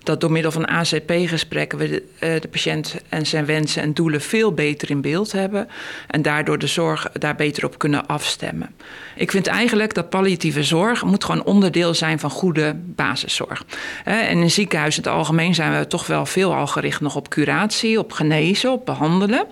dat 0.06 0.20
door 0.20 0.32
middel 0.32 0.50
van 0.50 0.66
ACP-gesprekken 0.66 1.78
we 1.78 1.88
de, 1.88 2.02
uh, 2.20 2.40
de, 2.40 2.48
patiënt 2.48 2.96
en 3.08 3.26
zijn 3.26 3.46
wensen 3.46 3.82
en 3.82 3.94
doelen 3.94 4.20
veel 4.20 4.52
beter 4.52 4.90
in 4.90 5.00
beeld 5.00 5.32
hebben. 5.32 5.68
En 6.06 6.22
daardoor 6.22 6.58
de 6.58 6.66
zorg 6.66 7.08
daar 7.12 7.34
beter 7.34 7.64
op 7.64 7.78
kunnen 7.78 8.06
afstemmen. 8.06 8.75
Ik 9.16 9.30
vind 9.30 9.46
eigenlijk 9.46 9.94
dat 9.94 10.10
palliatieve 10.10 10.64
zorg 10.64 11.04
moet 11.04 11.25
gewoon 11.25 11.44
onderdeel 11.44 11.94
zijn 11.94 12.18
van 12.18 12.30
goede 12.30 12.76
basiszorg. 12.84 13.64
En 14.04 14.38
in 14.38 14.50
ziekenhuizen 14.50 15.02
in 15.02 15.08
het 15.08 15.18
algemeen 15.18 15.54
zijn 15.54 15.78
we 15.78 15.86
toch 15.86 16.06
wel 16.06 16.26
veel 16.26 16.54
al 16.54 16.66
gericht 16.66 17.00
nog 17.00 17.16
op 17.16 17.28
curatie, 17.28 17.98
op 17.98 18.12
genezen, 18.12 18.72
op 18.72 18.86
behandelen. 18.86 19.46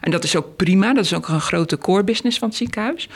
En 0.00 0.10
dat 0.10 0.24
is 0.24 0.36
ook 0.36 0.56
prima, 0.56 0.94
dat 0.94 1.04
is 1.04 1.14
ook 1.14 1.28
een 1.28 1.40
grote 1.40 1.78
core 1.78 2.04
business 2.04 2.38
van 2.38 2.48
het 2.48 2.56
ziekenhuis. 2.56 3.08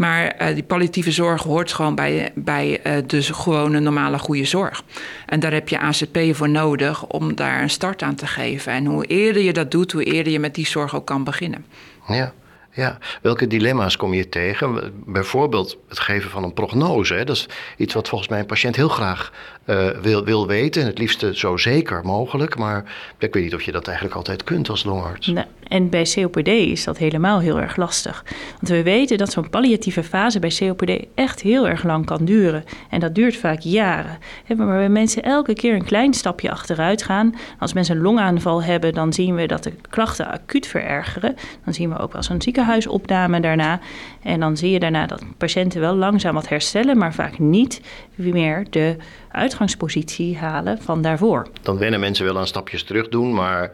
Maar 0.00 0.34
uh, 0.40 0.54
die 0.54 0.62
palliatieve 0.62 1.10
zorg 1.10 1.42
hoort 1.42 1.72
gewoon 1.72 1.94
bij, 1.94 2.32
bij 2.34 2.80
uh, 2.86 2.92
de 3.06 3.22
gewone 3.22 3.80
normale 3.80 4.18
goede 4.18 4.44
zorg. 4.44 4.82
En 5.26 5.40
daar 5.40 5.52
heb 5.52 5.68
je 5.68 5.80
ACP 5.80 6.29
voor 6.34 6.48
nodig 6.48 7.06
om 7.06 7.34
daar 7.34 7.62
een 7.62 7.70
start 7.70 8.02
aan 8.02 8.14
te 8.14 8.26
geven. 8.26 8.72
En 8.72 8.84
hoe 8.84 9.06
eerder 9.06 9.42
je 9.42 9.52
dat 9.52 9.70
doet, 9.70 9.92
hoe 9.92 10.04
eerder 10.04 10.32
je 10.32 10.40
met 10.40 10.54
die 10.54 10.66
zorg 10.66 10.94
ook 10.94 11.06
kan 11.06 11.24
beginnen. 11.24 11.66
Ja. 12.06 12.32
Ja, 12.72 12.98
welke 13.22 13.46
dilemma's 13.46 13.96
kom 13.96 14.14
je 14.14 14.28
tegen? 14.28 14.92
Bijvoorbeeld 15.06 15.78
het 15.88 15.98
geven 15.98 16.30
van 16.30 16.42
een 16.42 16.52
prognose. 16.52 17.14
Hè? 17.14 17.24
Dat 17.24 17.36
is 17.36 17.48
iets 17.76 17.94
wat 17.94 18.08
volgens 18.08 18.30
mij 18.30 18.38
een 18.38 18.46
patiënt 18.46 18.76
heel 18.76 18.88
graag 18.88 19.32
uh, 19.70 19.88
wil, 20.02 20.24
wil 20.24 20.46
weten. 20.46 20.82
En 20.82 20.88
het 20.88 20.98
liefste 20.98 21.36
zo 21.36 21.56
zeker 21.56 22.00
mogelijk. 22.04 22.58
Maar 22.58 22.84
ik 23.18 23.34
weet 23.34 23.42
niet 23.42 23.54
of 23.54 23.62
je 23.62 23.72
dat 23.72 23.86
eigenlijk 23.86 24.16
altijd 24.16 24.44
kunt 24.44 24.68
als 24.68 24.84
longarts. 24.84 25.32
En 25.68 25.88
bij 25.88 26.06
COPD 26.14 26.48
is 26.48 26.84
dat 26.84 26.98
helemaal 26.98 27.40
heel 27.40 27.60
erg 27.60 27.76
lastig. 27.76 28.24
Want 28.54 28.68
we 28.68 28.82
weten 28.82 29.18
dat 29.18 29.32
zo'n 29.32 29.50
palliatieve 29.50 30.02
fase 30.02 30.38
bij 30.38 30.52
COPD 30.58 31.06
echt 31.14 31.40
heel 31.40 31.68
erg 31.68 31.84
lang 31.84 32.06
kan 32.06 32.24
duren. 32.24 32.64
En 32.90 33.00
dat 33.00 33.14
duurt 33.14 33.36
vaak 33.36 33.60
jaren. 33.60 34.18
Maar 34.56 34.66
waar 34.66 34.90
mensen 34.90 35.22
elke 35.22 35.54
keer 35.54 35.74
een 35.74 35.84
klein 35.84 36.14
stapje 36.14 36.50
achteruit 36.50 37.02
gaan. 37.02 37.34
Als 37.58 37.72
mensen 37.72 37.96
een 37.96 38.02
longaanval 38.02 38.62
hebben, 38.62 38.94
dan 38.94 39.12
zien 39.12 39.34
we 39.34 39.46
dat 39.46 39.62
de 39.62 39.72
klachten 39.90 40.30
acuut 40.30 40.66
verergeren. 40.66 41.36
Dan 41.64 41.74
zien 41.74 41.90
we 41.90 41.98
ook 41.98 42.12
wel 42.12 42.22
zo'n 42.22 42.42
ziekenhuisopname 42.42 43.40
daarna. 43.40 43.80
En 44.22 44.40
dan 44.40 44.56
zie 44.56 44.70
je 44.70 44.78
daarna 44.78 45.06
dat 45.06 45.22
patiënten 45.36 45.80
wel 45.80 45.94
langzaam 45.94 46.34
wat 46.34 46.48
herstellen, 46.48 46.98
maar 46.98 47.14
vaak 47.14 47.38
niet 47.38 47.80
meer 48.14 48.66
de 48.70 48.96
uitgangspositie 49.32 50.38
halen 50.38 50.82
van 50.82 51.02
daarvoor. 51.02 51.46
Dan 51.62 51.78
wennen 51.78 52.00
mensen 52.00 52.24
wel 52.24 52.38
aan 52.38 52.46
stapjes 52.46 52.82
terug 52.82 53.08
doen, 53.08 53.34
maar 53.34 53.72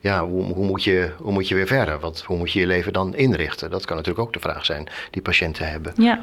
ja, 0.00 0.26
hoe, 0.26 0.42
hoe, 0.42 0.66
moet 0.66 0.84
je, 0.84 1.10
hoe 1.18 1.32
moet 1.32 1.48
je 1.48 1.54
weer 1.54 1.66
verder? 1.66 2.00
Wat, 2.00 2.22
hoe 2.26 2.36
moet 2.38 2.52
je 2.52 2.60
je 2.60 2.66
leven 2.66 2.92
dan 2.92 3.14
inrichten? 3.14 3.70
Dat 3.70 3.84
kan 3.84 3.96
natuurlijk 3.96 4.26
ook 4.26 4.32
de 4.32 4.40
vraag 4.40 4.64
zijn 4.64 4.88
die 5.10 5.22
patiënten 5.22 5.70
hebben. 5.70 5.92
Ja, 5.96 6.22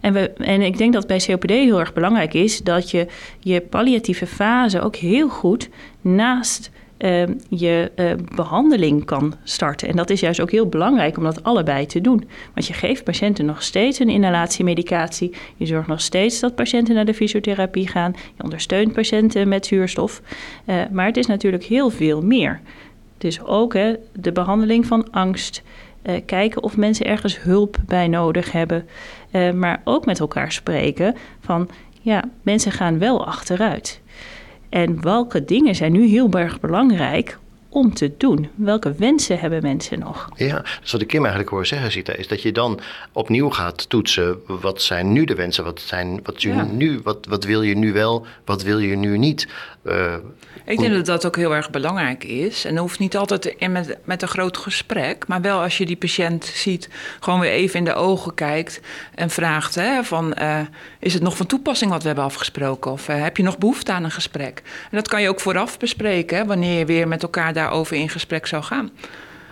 en, 0.00 0.12
we, 0.12 0.30
en 0.30 0.62
ik 0.62 0.78
denk 0.78 0.92
dat 0.92 1.06
bij 1.06 1.22
COPD 1.26 1.50
heel 1.50 1.80
erg 1.80 1.92
belangrijk 1.92 2.34
is 2.34 2.58
dat 2.58 2.90
je 2.90 3.06
je 3.38 3.60
palliatieve 3.60 4.26
fase 4.26 4.80
ook 4.80 4.96
heel 4.96 5.28
goed 5.28 5.68
naast 6.00 6.70
je 7.48 7.92
uh, 7.96 8.10
behandeling 8.34 9.04
kan 9.04 9.34
starten. 9.42 9.88
En 9.88 9.96
dat 9.96 10.10
is 10.10 10.20
juist 10.20 10.40
ook 10.40 10.50
heel 10.50 10.68
belangrijk 10.68 11.16
om 11.16 11.24
dat 11.24 11.42
allebei 11.42 11.86
te 11.86 12.00
doen. 12.00 12.28
Want 12.54 12.66
je 12.66 12.72
geeft 12.72 13.04
patiënten 13.04 13.44
nog 13.44 13.62
steeds 13.62 13.98
een 13.98 14.08
inhalatiemedicatie. 14.08 15.34
Je 15.56 15.66
zorgt 15.66 15.88
nog 15.88 16.00
steeds 16.00 16.40
dat 16.40 16.54
patiënten 16.54 16.94
naar 16.94 17.04
de 17.04 17.14
fysiotherapie 17.14 17.88
gaan. 17.88 18.14
Je 18.36 18.42
ondersteunt 18.42 18.92
patiënten 18.92 19.48
met 19.48 19.66
zuurstof. 19.66 20.22
Uh, 20.66 20.76
maar 20.90 21.06
het 21.06 21.16
is 21.16 21.26
natuurlijk 21.26 21.64
heel 21.64 21.90
veel 21.90 22.22
meer. 22.22 22.60
Dus 23.18 23.44
ook 23.44 23.74
hè, 23.74 23.94
de 24.12 24.32
behandeling 24.32 24.86
van 24.86 25.10
angst. 25.10 25.62
kijken 26.26 26.62
of 26.62 26.76
mensen 26.76 27.06
ergens 27.06 27.40
hulp 27.40 27.76
bij 27.86 28.08
nodig 28.08 28.52
hebben. 28.52 28.88
maar 29.54 29.80
ook 29.84 30.06
met 30.06 30.20
elkaar 30.20 30.52
spreken 30.52 31.14
van 31.40 31.68
ja, 32.00 32.24
mensen 32.42 32.72
gaan 32.72 32.98
wel 32.98 33.26
achteruit. 33.26 34.00
En 34.74 35.02
welke 35.02 35.44
dingen 35.44 35.74
zijn 35.74 35.92
nu 35.92 36.06
heel 36.06 36.30
erg 36.30 36.60
belangrijk 36.60 37.38
om 37.74 37.94
te 37.94 38.12
doen? 38.18 38.48
Welke 38.54 38.92
wensen 38.92 39.38
hebben 39.38 39.62
mensen 39.62 39.98
nog? 39.98 40.28
Ja, 40.36 40.64
dus 40.80 40.92
wat 40.92 41.00
ik 41.00 41.06
Kim 41.06 41.20
eigenlijk 41.20 41.50
hoor 41.50 41.66
zeggen, 41.66 41.92
Zita, 41.92 42.12
is 42.12 42.28
dat 42.28 42.42
je 42.42 42.52
dan 42.52 42.80
opnieuw 43.12 43.50
gaat 43.50 43.88
toetsen. 43.88 44.40
Wat 44.46 44.82
zijn 44.82 45.12
nu 45.12 45.24
de 45.24 45.34
wensen? 45.34 45.64
Wat, 45.64 45.80
zijn, 45.80 46.20
wat, 46.22 46.42
ja. 46.42 46.64
nu, 46.64 47.00
wat, 47.02 47.26
wat 47.28 47.44
wil 47.44 47.62
je 47.62 47.76
nu 47.76 47.92
wel? 47.92 48.26
Wat 48.44 48.62
wil 48.62 48.78
je 48.78 48.96
nu 48.96 49.18
niet? 49.18 49.48
Uh, 49.84 50.14
ik 50.64 50.78
denk 50.78 50.94
dat 50.94 51.06
dat 51.06 51.26
ook 51.26 51.36
heel 51.36 51.54
erg 51.54 51.70
belangrijk 51.70 52.24
is. 52.24 52.64
En 52.64 52.74
dat 52.74 52.82
hoeft 52.82 52.98
niet 52.98 53.16
altijd 53.16 53.44
in 53.44 53.72
met, 53.72 53.98
met 54.04 54.22
een 54.22 54.28
groot 54.28 54.56
gesprek. 54.56 55.26
Maar 55.26 55.40
wel 55.40 55.60
als 55.60 55.78
je 55.78 55.86
die 55.86 55.96
patiënt 55.96 56.44
ziet, 56.44 56.88
gewoon 57.20 57.40
weer 57.40 57.50
even 57.50 57.78
in 57.78 57.84
de 57.84 57.94
ogen 57.94 58.34
kijkt. 58.34 58.80
En 59.14 59.30
vraagt: 59.30 59.74
hè, 59.74 60.04
van, 60.04 60.34
uh, 60.38 60.60
Is 60.98 61.14
het 61.14 61.22
nog 61.22 61.36
van 61.36 61.46
toepassing 61.46 61.90
wat 61.90 62.00
we 62.00 62.06
hebben 62.06 62.24
afgesproken? 62.24 62.90
Of 62.90 63.08
uh, 63.08 63.22
heb 63.22 63.36
je 63.36 63.42
nog 63.42 63.58
behoefte 63.58 63.92
aan 63.92 64.04
een 64.04 64.10
gesprek? 64.10 64.62
En 64.64 64.96
dat 64.96 65.08
kan 65.08 65.22
je 65.22 65.28
ook 65.28 65.40
vooraf 65.40 65.78
bespreken, 65.78 66.36
hè, 66.36 66.44
wanneer 66.44 66.78
je 66.78 66.84
weer 66.84 67.08
met 67.08 67.22
elkaar 67.22 67.52
daarover 67.64 67.96
in 67.96 68.08
gesprek 68.08 68.46
zou 68.46 68.62
gaan. 68.62 68.90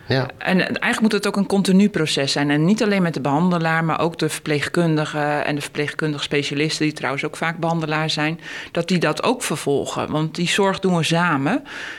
Ja. 0.07 0.29
En 0.39 0.59
eigenlijk 0.59 1.01
moet 1.01 1.13
het 1.13 1.27
ook 1.27 1.37
een 1.37 1.47
continu 1.47 1.89
proces 1.89 2.33
zijn. 2.33 2.51
En 2.51 2.65
niet 2.65 2.83
alleen 2.83 3.03
met 3.03 3.15
de 3.15 3.21
behandelaar, 3.21 3.85
maar 3.85 4.01
ook 4.01 4.19
de 4.19 4.29
verpleegkundigen 4.29 5.45
en 5.45 5.55
de 5.55 5.61
verpleegkundige 5.61 6.23
specialisten, 6.23 6.85
die 6.85 6.95
trouwens 6.95 7.25
ook 7.25 7.37
vaak 7.37 7.59
behandelaar 7.59 8.11
zijn, 8.11 8.41
dat 8.73 8.89
die 8.89 8.99
dat 8.99 9.23
ook 9.23 9.43
vervolgen. 9.43 10.11
Want 10.11 10.35
die 10.35 10.49
zorg 10.49 10.81
doen 10.81 10.97
we 10.97 11.03
samen. 11.03 11.53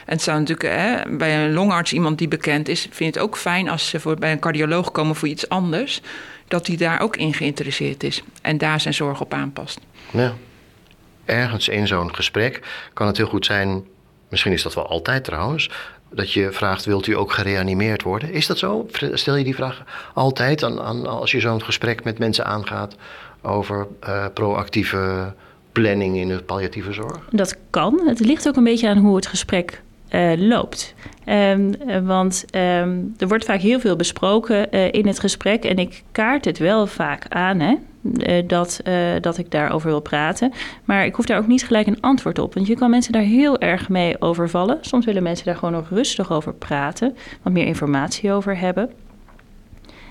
En 0.06 0.14
het 0.14 0.22
zou 0.22 0.40
natuurlijk 0.40 0.76
hè, 0.76 1.18
bij 1.18 1.46
een 1.46 1.54
longarts, 1.54 1.94
iemand 1.94 2.18
die 2.18 2.28
bekend 2.28 2.68
is, 2.68 2.88
vind 2.92 3.16
het 3.16 3.24
ook 3.24 3.38
fijn 3.38 3.70
als 3.70 3.90
ze 3.90 4.00
voor, 4.00 4.16
bij 4.16 4.32
een 4.32 4.40
cardioloog 4.40 4.92
komen 4.92 5.16
voor 5.16 5.28
iets 5.28 5.50
anders, 5.50 6.02
dat 6.48 6.66
die 6.66 6.78
daar 6.78 7.02
ook 7.02 7.18
in 7.18 7.34
geïnteresseerd 7.34 8.04
is 8.04 8.24
en 8.42 8.58
daar 8.58 8.82
zijn 8.82 8.94
zorg 8.94 9.22
op 9.22 9.34
aanpast. 9.34 9.80
Ja. 10.12 10.34
Ergens 11.26 11.68
in 11.68 11.88
zo'n 11.88 12.16
gesprek 12.16 12.62
kan 12.94 13.08
het 13.08 13.18
heel 13.18 13.28
goed 13.28 13.46
zijn 13.46 13.84
Misschien 14.34 14.54
is 14.54 14.64
dat 14.64 14.74
wel 14.74 14.88
altijd 14.88 15.24
trouwens. 15.24 15.70
Dat 16.16 16.32
je 16.32 16.52
vraagt, 16.52 16.86
wilt 16.86 17.08
u 17.08 17.16
ook 17.18 17.32
gereanimeerd 17.32 18.04
worden? 18.04 18.32
Is 18.32 18.48
dat 18.48 18.58
zo? 18.58 18.88
Stel 19.14 19.36
je 19.36 19.44
die 19.44 19.56
vraag 19.56 19.84
altijd 20.14 20.64
aan, 20.64 20.82
aan 20.82 21.06
als 21.06 21.32
je 21.32 21.40
zo'n 21.40 21.64
gesprek 21.64 22.04
met 22.04 22.20
mensen 22.20 22.46
aangaat 22.46 22.96
over 23.42 23.88
uh, 24.08 24.26
proactieve 24.34 25.34
planning 25.72 26.18
in 26.18 26.28
de 26.28 26.44
palliatieve 26.44 26.94
zorg? 26.94 27.20
Dat 27.32 27.58
kan. 27.70 28.02
Het 28.06 28.20
ligt 28.20 28.48
ook 28.48 28.56
een 28.56 28.64
beetje 28.64 28.90
aan 28.90 28.98
hoe 28.98 29.16
het 29.16 29.28
gesprek 29.28 29.82
uh, 30.10 30.32
loopt. 30.36 30.94
Um, 31.28 31.76
want 32.06 32.46
um, 32.56 33.14
er 33.18 33.28
wordt 33.28 33.46
vaak 33.46 33.60
heel 33.60 33.80
veel 33.80 33.96
besproken 33.96 34.72
in 34.92 35.08
het 35.08 35.20
gesprek 35.20 35.64
en 35.64 35.78
ik 35.78 36.04
kaart 36.12 36.46
het 36.46 36.58
wel 36.58 36.88
vaak 36.88 37.26
aan. 37.30 37.60
Hè? 37.60 37.76
Uh, 38.04 38.48
dat, 38.48 38.82
uh, 38.88 38.94
dat 39.22 39.38
ik 39.38 39.52
daarover 39.52 39.90
wil 39.90 40.00
praten. 40.00 40.52
Maar 40.86 41.06
ik 41.06 41.16
hoef 41.16 41.26
daar 41.26 41.38
ook 41.38 41.48
niet 41.48 41.66
gelijk 41.66 41.88
een 41.88 42.02
antwoord 42.02 42.40
op. 42.40 42.54
Want 42.54 42.68
je 42.68 42.76
kan 42.76 42.90
mensen 42.90 43.14
daar 43.14 43.22
heel 43.22 43.60
erg 43.60 43.90
mee 43.90 44.22
overvallen. 44.22 44.78
Soms 44.82 45.06
willen 45.06 45.24
mensen 45.24 45.46
daar 45.46 45.56
gewoon 45.56 45.74
nog 45.74 45.90
rustig 45.90 46.32
over 46.32 46.54
praten, 46.54 47.16
wat 47.42 47.54
meer 47.54 47.66
informatie 47.66 48.32
over 48.32 48.58
hebben. 48.58 48.92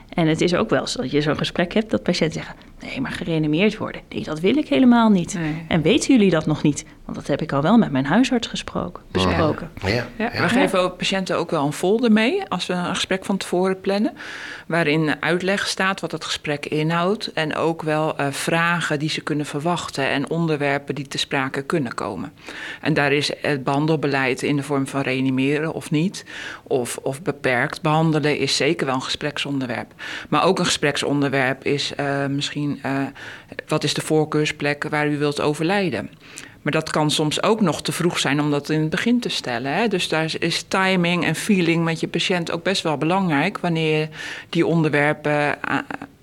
En 0.08 0.26
het 0.26 0.40
is 0.40 0.54
ook 0.54 0.70
wel 0.70 0.86
zo 0.86 1.00
dat 1.00 1.10
je 1.10 1.20
zo'n 1.20 1.36
gesprek 1.36 1.72
hebt 1.74 1.90
dat 1.90 2.02
patiënten 2.02 2.42
zeggen: 2.42 2.56
nee, 2.82 3.00
maar 3.00 3.12
gereanimeerd 3.12 3.76
worden, 3.76 4.00
nee, 4.08 4.24
dat 4.24 4.40
wil 4.40 4.56
ik 4.56 4.68
helemaal 4.68 5.08
niet. 5.08 5.34
Nee. 5.34 5.64
En 5.68 5.82
weten 5.82 6.14
jullie 6.14 6.30
dat 6.30 6.46
nog 6.46 6.62
niet? 6.62 6.84
Want 7.04 7.16
dat 7.16 7.26
heb 7.26 7.42
ik 7.42 7.52
al 7.52 7.62
wel 7.62 7.78
met 7.78 7.90
mijn 7.90 8.04
huisarts 8.04 8.48
gesproken, 8.48 9.02
besproken. 9.10 9.70
Ja, 9.82 9.88
Ja, 9.88 10.06
ja. 10.16 10.42
we 10.42 10.48
geven 10.48 10.80
ook 10.80 10.96
patiënten 10.96 11.36
ook 11.36 11.50
wel 11.50 11.66
een 11.66 11.72
folder 11.72 12.12
mee 12.12 12.48
als 12.48 12.66
we 12.66 12.72
een 12.72 12.94
gesprek 12.94 13.24
van 13.24 13.36
tevoren 13.36 13.80
plannen. 13.80 14.12
Waarin 14.66 15.14
uitleg 15.20 15.66
staat 15.66 16.00
wat 16.00 16.12
het 16.12 16.24
gesprek 16.24 16.66
inhoudt. 16.66 17.32
En 17.32 17.54
ook 17.54 17.82
wel 17.82 18.16
eh, 18.16 18.26
vragen 18.30 18.98
die 18.98 19.08
ze 19.08 19.20
kunnen 19.20 19.46
verwachten 19.46 20.08
en 20.08 20.30
onderwerpen 20.30 20.94
die 20.94 21.08
te 21.08 21.18
sprake 21.18 21.62
kunnen 21.62 21.94
komen. 21.94 22.32
En 22.80 22.94
daar 22.94 23.12
is 23.12 23.32
het 23.40 23.64
behandelbeleid 23.64 24.42
in 24.42 24.56
de 24.56 24.62
vorm 24.62 24.86
van 24.86 25.00
reanimeren 25.00 25.72
of 25.72 25.90
niet. 25.90 26.24
Of, 26.62 26.96
of 26.96 27.22
beperkt 27.22 27.82
behandelen 27.82 28.38
is 28.38 28.56
zeker 28.56 28.86
wel 28.86 28.94
een 28.94 29.02
gespreksonderwerp. 29.02 29.92
Maar 30.28 30.44
ook 30.44 30.58
een 30.58 30.64
gespreksonderwerp 30.64 31.64
is 31.64 31.94
eh, 31.94 32.26
misschien 32.26 32.71
eh, 32.82 33.02
wat 33.66 33.84
is 33.84 33.94
de 33.94 34.00
voorkeursplek 34.00 34.88
waar 34.88 35.08
u 35.08 35.18
wilt 35.18 35.40
overlijden. 35.40 36.10
Maar 36.62 36.72
dat 36.72 36.90
kan 36.90 37.10
soms 37.10 37.42
ook 37.42 37.60
nog 37.60 37.82
te 37.82 37.92
vroeg 37.92 38.18
zijn 38.18 38.40
om 38.40 38.50
dat 38.50 38.70
in 38.70 38.80
het 38.80 38.90
begin 38.90 39.20
te 39.20 39.28
stellen. 39.28 39.74
Hè? 39.74 39.88
Dus 39.88 40.08
daar 40.08 40.34
is 40.38 40.64
timing 40.68 41.24
en 41.24 41.34
feeling 41.34 41.84
met 41.84 42.00
je 42.00 42.08
patiënt 42.08 42.50
ook 42.50 42.62
best 42.62 42.82
wel 42.82 42.96
belangrijk 42.96 43.58
wanneer 43.58 43.98
je 43.98 44.08
die 44.48 44.66
onderwerpen 44.66 45.58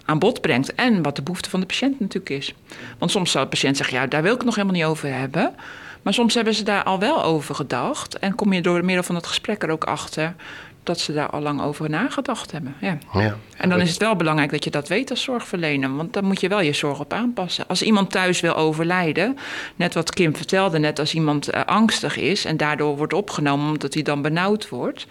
aan 0.06 0.20
bod 0.20 0.42
brengt. 0.42 0.76
En 0.76 1.02
wat 1.02 1.16
de 1.16 1.22
behoefte 1.22 1.50
van 1.50 1.60
de 1.60 1.66
patiënt 1.66 2.00
natuurlijk 2.00 2.30
is. 2.30 2.54
Want 2.98 3.12
soms 3.12 3.32
zal 3.32 3.44
de 3.44 3.50
patiënt 3.50 3.78
zeggen, 3.78 3.98
ja, 3.98 4.08
daar 4.08 4.22
wil 4.22 4.32
ik 4.32 4.38
het 4.38 4.46
nog 4.46 4.56
helemaal 4.56 4.78
niet 4.78 4.86
over 4.86 5.14
hebben. 5.14 5.54
Maar 6.02 6.14
soms 6.14 6.34
hebben 6.34 6.54
ze 6.54 6.64
daar 6.64 6.84
al 6.84 7.00
wel 7.00 7.24
over 7.24 7.56
gedacht. 7.56 8.20
En 8.20 8.36
kom 8.36 8.54
je 8.54 8.62
door 8.62 8.86
middel 8.86 9.04
van 9.04 9.16
het 9.16 9.28
gesprek 9.28 9.64
er 9.64 9.70
ook 9.70 9.84
achter 9.84 10.36
dat 10.84 11.00
ze 11.00 11.14
daar 11.14 11.30
al 11.30 11.42
lang 11.42 11.62
over 11.62 11.90
nagedacht 11.90 12.52
hebben. 12.52 12.76
Ja. 12.82 12.98
Ja. 13.14 13.38
En 13.58 13.70
dan 13.70 13.82
is 13.82 13.90
het 13.90 13.98
wel 13.98 14.16
belangrijk 14.16 14.52
dat 14.52 14.64
je 14.64 14.70
dat 14.70 14.88
weet 14.88 15.10
als 15.10 15.22
zorgverlener. 15.22 15.96
Want 15.96 16.14
dan 16.14 16.26
moet 16.26 16.42
je 16.42 16.48
wel 16.48 16.62
je 16.62 16.74
zorg 16.74 17.00
op 17.00 17.14
aanpassen. 17.14 17.68
Als 17.68 17.82
iemand 17.82 18.12
thuis 18.12 18.40
wil 18.40 18.56
overlijden, 18.56 19.38
net 19.76 19.94
wat 19.94 20.14
Kim 20.14 20.36
vertelde, 20.36 20.80
net 20.80 21.00
als 21.00 21.14
iemand 21.14 21.50
eh, 21.50 21.66
angstig 21.66 22.18
is 22.18 22.46
en 22.46 22.58
daardoor 22.58 22.98
wordt 22.98 23.14
opgenomen 23.14 23.68
omdat 23.68 23.94
hij 23.94 24.04
dan 24.04 24.22
benauwd 24.22 24.70
wordt. 24.70 25.08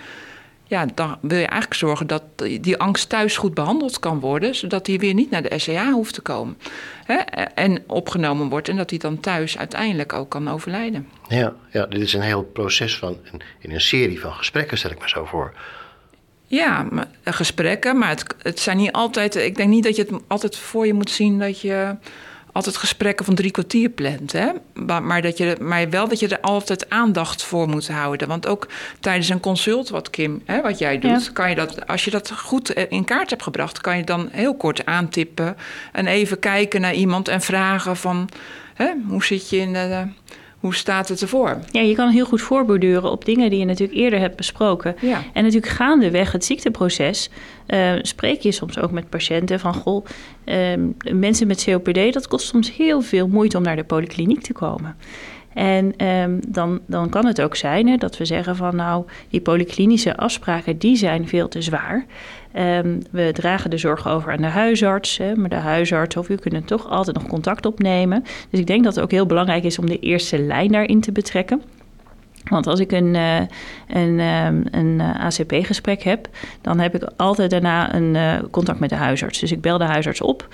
Ja, 0.69 0.87
dan 0.95 1.19
wil 1.21 1.39
je 1.39 1.47
eigenlijk 1.47 1.75
zorgen 1.75 2.07
dat 2.07 2.23
die 2.61 2.77
angst 2.77 3.09
thuis 3.09 3.37
goed 3.37 3.55
behandeld 3.55 3.99
kan 3.99 4.21
worden, 4.21 4.55
zodat 4.55 4.87
hij 4.87 4.99
weer 4.99 5.15
niet 5.15 5.31
naar 5.31 5.43
de 5.43 5.59
SCA 5.59 5.93
hoeft 5.93 6.15
te 6.15 6.21
komen. 6.21 6.59
Hè? 7.05 7.15
En 7.55 7.83
opgenomen 7.87 8.49
wordt 8.49 8.69
en 8.69 8.77
dat 8.77 8.91
hij 8.91 8.99
dan 8.99 9.21
thuis 9.21 9.59
uiteindelijk 9.59 10.13
ook 10.13 10.29
kan 10.29 10.49
overlijden. 10.49 11.09
Ja, 11.29 11.55
ja, 11.73 11.87
dit 11.87 12.01
is 12.01 12.13
een 12.13 12.21
heel 12.21 12.43
proces 12.43 12.99
van, 12.99 13.17
in 13.59 13.71
een 13.71 13.81
serie 13.81 14.21
van 14.21 14.33
gesprekken, 14.33 14.79
stel 14.79 14.91
ik 14.91 15.01
me 15.01 15.09
zo 15.09 15.25
voor. 15.25 15.55
Ja, 16.47 16.87
maar, 16.91 17.09
eh, 17.23 17.33
gesprekken, 17.33 17.99
maar 17.99 18.09
het, 18.09 18.35
het 18.43 18.61
zijn 18.61 18.77
niet 18.77 18.93
altijd. 18.93 19.35
Ik 19.35 19.57
denk 19.57 19.69
niet 19.69 19.85
dat 19.85 19.97
je 19.97 20.03
het 20.03 20.23
altijd 20.27 20.57
voor 20.57 20.87
je 20.87 20.95
moet 20.95 21.11
zien 21.11 21.39
dat 21.39 21.61
je 21.61 21.97
altijd 22.53 22.77
gesprekken 22.77 23.25
van 23.25 23.35
drie 23.35 23.51
kwartier 23.51 23.89
plant. 23.89 24.33
Hè? 24.33 24.49
Maar, 25.01 25.23
dat 25.23 25.39
je, 25.39 25.57
maar 25.61 25.91
wel 25.91 26.09
dat 26.09 26.19
je 26.21 26.29
er 26.29 26.41
altijd 26.41 26.91
aandacht 26.91 27.43
voor 27.43 27.69
moet 27.69 27.89
houden. 27.89 28.29
Want 28.29 28.47
ook 28.47 28.69
tijdens 29.01 29.29
een 29.29 29.41
consult, 29.41 29.89
wat 29.89 30.11
Kim, 30.11 30.43
hè, 30.45 30.61
wat 30.63 30.79
jij 30.79 30.99
doet, 30.99 31.25
Ja. 31.25 31.33
kan 31.33 31.49
je 31.49 31.55
dat, 31.55 31.87
als 31.87 32.05
je 32.05 32.11
dat 32.11 32.31
goed 32.31 32.73
eh, 32.73 32.85
in 32.89 33.05
kaart 33.05 33.31
hebt 33.31 33.43
gebracht, 33.43 33.81
kan 33.81 33.97
je 33.97 34.05
dan 34.05 34.29
heel 34.33 34.55
kort 34.57 34.87
aantippen 34.87 35.57
en 35.93 36.07
even 36.07 36.39
kijken 36.39 36.81
naar 36.81 36.95
iemand 36.95 37.29
en 37.29 37.41
vragen 37.41 37.97
van 37.97 38.29
hè, 38.75 38.91
hoe 39.09 39.25
zit 39.25 39.51
je 39.51 39.57
in 39.57 39.73
de, 39.73 40.07
hoe 40.61 40.75
staat 40.75 41.09
het 41.09 41.23
ervoor? 41.23 41.59
Ja, 41.71 41.81
je 41.81 41.95
kan 41.95 42.11
heel 42.11 42.25
goed 42.25 42.41
voorborduren 42.41 43.11
op 43.11 43.25
dingen 43.25 43.51
die 43.51 43.59
je 43.59 43.65
natuurlijk 43.65 43.99
eerder 43.99 44.19
hebt 44.19 44.37
besproken. 44.37 44.97
Ja. 45.01 45.23
En 45.33 45.43
natuurlijk 45.43 45.73
gaandeweg 45.73 46.33
het 46.33 46.45
ziekteproces 46.45 47.31
eh, 47.67 47.93
spreek 48.03 48.41
je 48.41 48.53
soms 48.53 48.79
ook 48.79 48.91
met 48.91 49.09
patiënten 49.09 49.61
van... 49.61 49.75
goh, 49.75 50.05
ehm, 50.45 50.81
mensen 51.13 51.47
met 51.47 51.65
COPD, 51.65 52.13
dat 52.13 52.29
kost 52.29 52.47
soms 52.47 52.77
heel 52.77 53.01
veel 53.01 53.29
moeite 53.29 53.57
om 53.57 53.63
naar 53.63 53.77
de 53.77 53.85
polykliniek 53.85 54.43
te 54.43 54.53
komen. 54.53 54.97
En 55.55 55.97
ehm, 55.97 56.39
dan, 56.49 56.81
dan 56.87 57.09
kan 57.09 57.27
het 57.27 57.41
ook 57.41 57.57
zijn 57.57 57.89
hè, 57.89 57.97
dat 57.97 58.17
we 58.17 58.25
zeggen 58.25 58.57
van 58.57 58.77
nou, 58.77 59.05
die 59.31 59.41
polyklinische 59.41 60.17
afspraken 60.17 60.79
die 60.79 60.97
zijn 60.97 61.29
veel 61.29 61.49
te 61.49 61.63
zwaar. 61.63 62.07
Ehm, 62.53 63.01
we 63.11 63.31
dragen 63.33 63.71
de 63.71 63.79
zorg 63.79 64.09
over 64.09 64.33
aan 64.33 64.43
de 64.43 64.47
huisarts, 64.47 65.19
hè, 65.19 65.37
maar 65.37 65.49
de 65.49 65.55
huisarts 65.55 66.17
of 66.17 66.29
u 66.29 66.35
kunnen 66.35 66.65
toch 66.65 66.89
altijd 66.89 67.17
nog 67.17 67.27
contact 67.27 67.67
opnemen. 67.67 68.25
Dus 68.51 68.61
ik 68.61 68.67
denk 68.67 68.85
dat 68.85 68.95
het 68.95 69.05
ook 69.05 69.11
heel 69.11 69.27
belangrijk 69.27 69.65
is 69.65 69.79
om 69.79 69.87
de 69.87 69.99
eerste 69.99 70.39
lijn 70.39 70.73
daarin 70.73 71.01
te 71.01 71.13
betrekken. 71.13 71.63
Want 72.49 72.67
als 72.67 72.81
ik 72.81 72.93
een, 72.93 73.15
eh, 73.15 73.41
een, 73.89 74.21
ehm, 74.21 74.63
een 74.71 75.01
eh, 75.01 75.25
ACP-gesprek 75.25 76.03
heb, 76.03 76.29
dan 76.61 76.79
heb 76.79 76.95
ik 76.95 77.11
altijd 77.17 77.51
daarna 77.51 77.95
een 77.95 78.17
eh, 78.17 78.35
contact 78.51 78.79
met 78.79 78.91
de 78.91 78.97
huisarts. 78.97 79.39
Dus 79.39 79.53
ik 79.53 79.61
bel 79.61 79.79
de 79.79 79.85
huisarts 79.85 80.21
op 80.21 80.49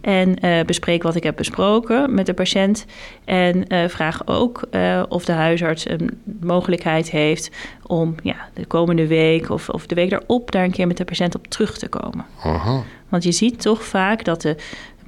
en 0.00 0.38
eh, 0.38 0.64
bespreek 0.64 1.02
wat 1.02 1.14
ik 1.14 1.22
heb 1.22 1.36
besproken 1.36 2.14
met 2.14 2.26
de 2.26 2.34
patiënt. 2.34 2.86
En 3.24 3.64
vraag 3.88 4.26
ook 4.26 4.68
of 5.08 5.24
de 5.24 5.32
huisarts 5.32 5.88
een 5.88 6.20
mogelijkheid 6.40 7.10
heeft 7.10 7.50
om 7.86 8.14
ja, 8.22 8.36
de 8.54 8.66
komende 8.66 9.06
week 9.06 9.50
of, 9.50 9.68
of 9.68 9.86
de 9.86 9.94
week 9.94 10.10
daarop 10.10 10.50
daar 10.50 10.64
een 10.64 10.70
keer 10.70 10.86
met 10.86 10.96
de 10.96 11.04
patiënt 11.04 11.34
op 11.34 11.46
terug 11.46 11.78
te 11.78 11.88
komen. 11.88 12.26
Mhm. 12.44 12.78
Want 13.08 13.24
je 13.24 13.32
ziet 13.32 13.60
toch 13.60 13.84
vaak 13.84 14.24
dat 14.24 14.42
de 14.42 14.56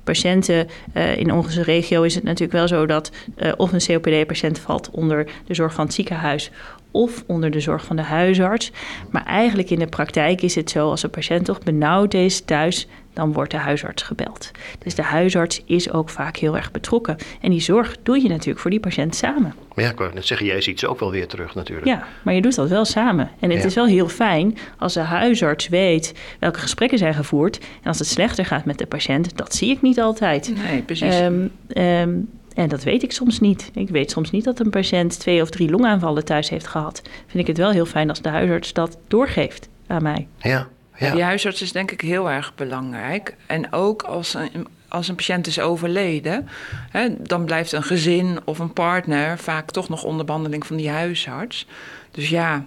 patiënten 0.05 0.69
eh, 0.93 1.17
in 1.17 1.33
onze 1.33 1.63
regio 1.63 2.03
is 2.03 2.15
het 2.15 2.25
natuurlijk 2.25 2.53
wel 2.53 2.69
zo 2.69 2.87
dat 2.87 3.11
eh, 3.37 3.53
of 3.57 3.73
een 3.73 3.87
COPD-patiënt 3.87 4.59
valt 4.59 4.91
onder 4.91 5.27
de 5.47 5.55
zorg 5.55 5.75
van 5.75 5.85
het 5.85 5.95
ziekenhuis 5.95 6.51
of 6.91 7.25
onder 7.27 7.51
de 7.51 7.61
zorg 7.61 7.85
van 7.85 7.97
de 7.97 8.03
huisarts. 8.03 8.73
Maar 9.11 9.25
eigenlijk 9.25 9.71
in 9.71 9.79
de 9.79 9.87
praktijk 9.87 10.43
is 10.43 10.55
het 10.55 10.71
zo 10.71 10.91
als 10.91 11.03
een 11.03 11.11
patiënt 11.11 11.45
toch 11.45 11.61
benauwd 11.61 12.15
is 12.15 12.41
thuis, 12.41 12.87
dan 13.13 13.33
wordt 13.33 13.51
de 13.51 13.57
huisarts 13.57 14.03
gebeld. 14.03 14.51
Dus 14.79 14.95
de 14.95 15.03
huisarts 15.03 15.63
is 15.67 15.91
ook 15.93 16.09
vaak 16.09 16.37
heel 16.37 16.57
erg 16.57 16.71
betrokken. 16.71 17.17
En 17.41 17.51
die 17.51 17.61
zorg 17.61 17.97
doe 18.03 18.23
je 18.23 18.29
natuurlijk 18.29 18.59
voor 18.59 18.71
die 18.71 18.81
patiënt 18.81 19.15
samen. 19.17 19.55
Maar 19.75 19.85
ja, 19.85 19.91
ik 19.91 19.99
wou 19.99 20.15
net 20.15 20.27
zeggen, 20.27 20.47
jij 20.47 20.61
ziet 20.61 20.79
ze 20.79 20.89
ook 20.89 21.01
wel 21.01 21.11
weer 21.11 21.27
terug 21.27 21.55
natuurlijk. 21.55 21.87
Ja, 21.87 22.07
maar 22.23 22.35
je 22.35 22.43
doet 22.43 22.55
dat 22.55 22.69
wel 22.69 22.85
samen. 22.85 23.31
En 23.41 23.51
het 23.51 23.61
Ja. 23.61 23.67
is 23.67 23.75
wel 23.75 23.87
heel 23.87 24.09
fijn 24.09 24.59
als 24.79 24.95
de 24.95 25.01
huisarts 25.01 25.69
weet 25.69 26.15
welke 26.39 26.59
gesprekken 26.59 26.99
zijn 26.99 27.15
gevoerd. 27.15 27.59
En 27.59 27.89
als 27.89 27.99
het 27.99 28.09
slechter 28.09 28.45
gaat 28.47 28.65
met 28.65 28.79
de 28.79 28.87
patiënt, 28.87 29.37
dat 29.37 29.55
zie 29.55 29.71
ik 29.71 29.83
niet 29.83 30.01
altijd. 30.01 30.53
Nee, 30.71 30.83
precies. 30.83 31.15
Ehm, 31.15 31.47
ehm, 31.69 32.15
en 32.55 32.69
dat 32.69 32.83
weet 32.83 33.03
ik 33.03 33.13
soms 33.13 33.41
niet. 33.41 33.71
Ik 33.75 33.89
weet 33.89 34.11
soms 34.11 34.31
niet 34.31 34.45
dat 34.45 34.61
een 34.61 34.71
patiënt 34.71 35.19
twee 35.19 35.43
of 35.43 35.51
drie 35.51 35.71
longaanvallen 35.71 36.25
thuis 36.25 36.49
heeft 36.51 36.67
gehad. 36.67 37.03
Vind 37.27 37.39
ik 37.43 37.47
het 37.47 37.57
wel 37.59 37.71
heel 37.71 37.87
fijn 37.87 38.09
als 38.09 38.23
de 38.23 38.29
huisarts 38.29 38.73
dat 38.73 38.99
doorgeeft 39.09 39.69
aan 39.87 40.03
mij. 40.03 40.27
Ja, 40.39 40.69
ja. 40.97 41.13
Die 41.13 41.23
huisarts 41.23 41.63
is 41.63 41.73
denk 41.73 41.91
ik 41.91 42.01
heel 42.01 42.31
erg 42.31 42.55
belangrijk. 42.55 43.35
En 43.47 43.73
ook 43.73 44.03
als 44.03 44.35
een, 44.35 44.67
als 44.89 45.09
een 45.09 45.15
patiënt 45.15 45.47
is 45.47 45.61
overleden, 45.61 46.49
hè, 46.91 47.09
dan 47.19 47.45
blijft 47.45 47.73
een 47.73 47.83
gezin 47.83 48.39
of 48.45 48.59
een 48.59 48.73
partner 48.73 49.39
vaak 49.39 49.71
toch 49.71 49.89
nog 49.89 50.03
onder 50.05 50.25
behandeling 50.27 50.67
van 50.67 50.77
die 50.77 50.91
huisarts. 50.91 51.67
Dus 52.11 52.29
ja, 52.29 52.65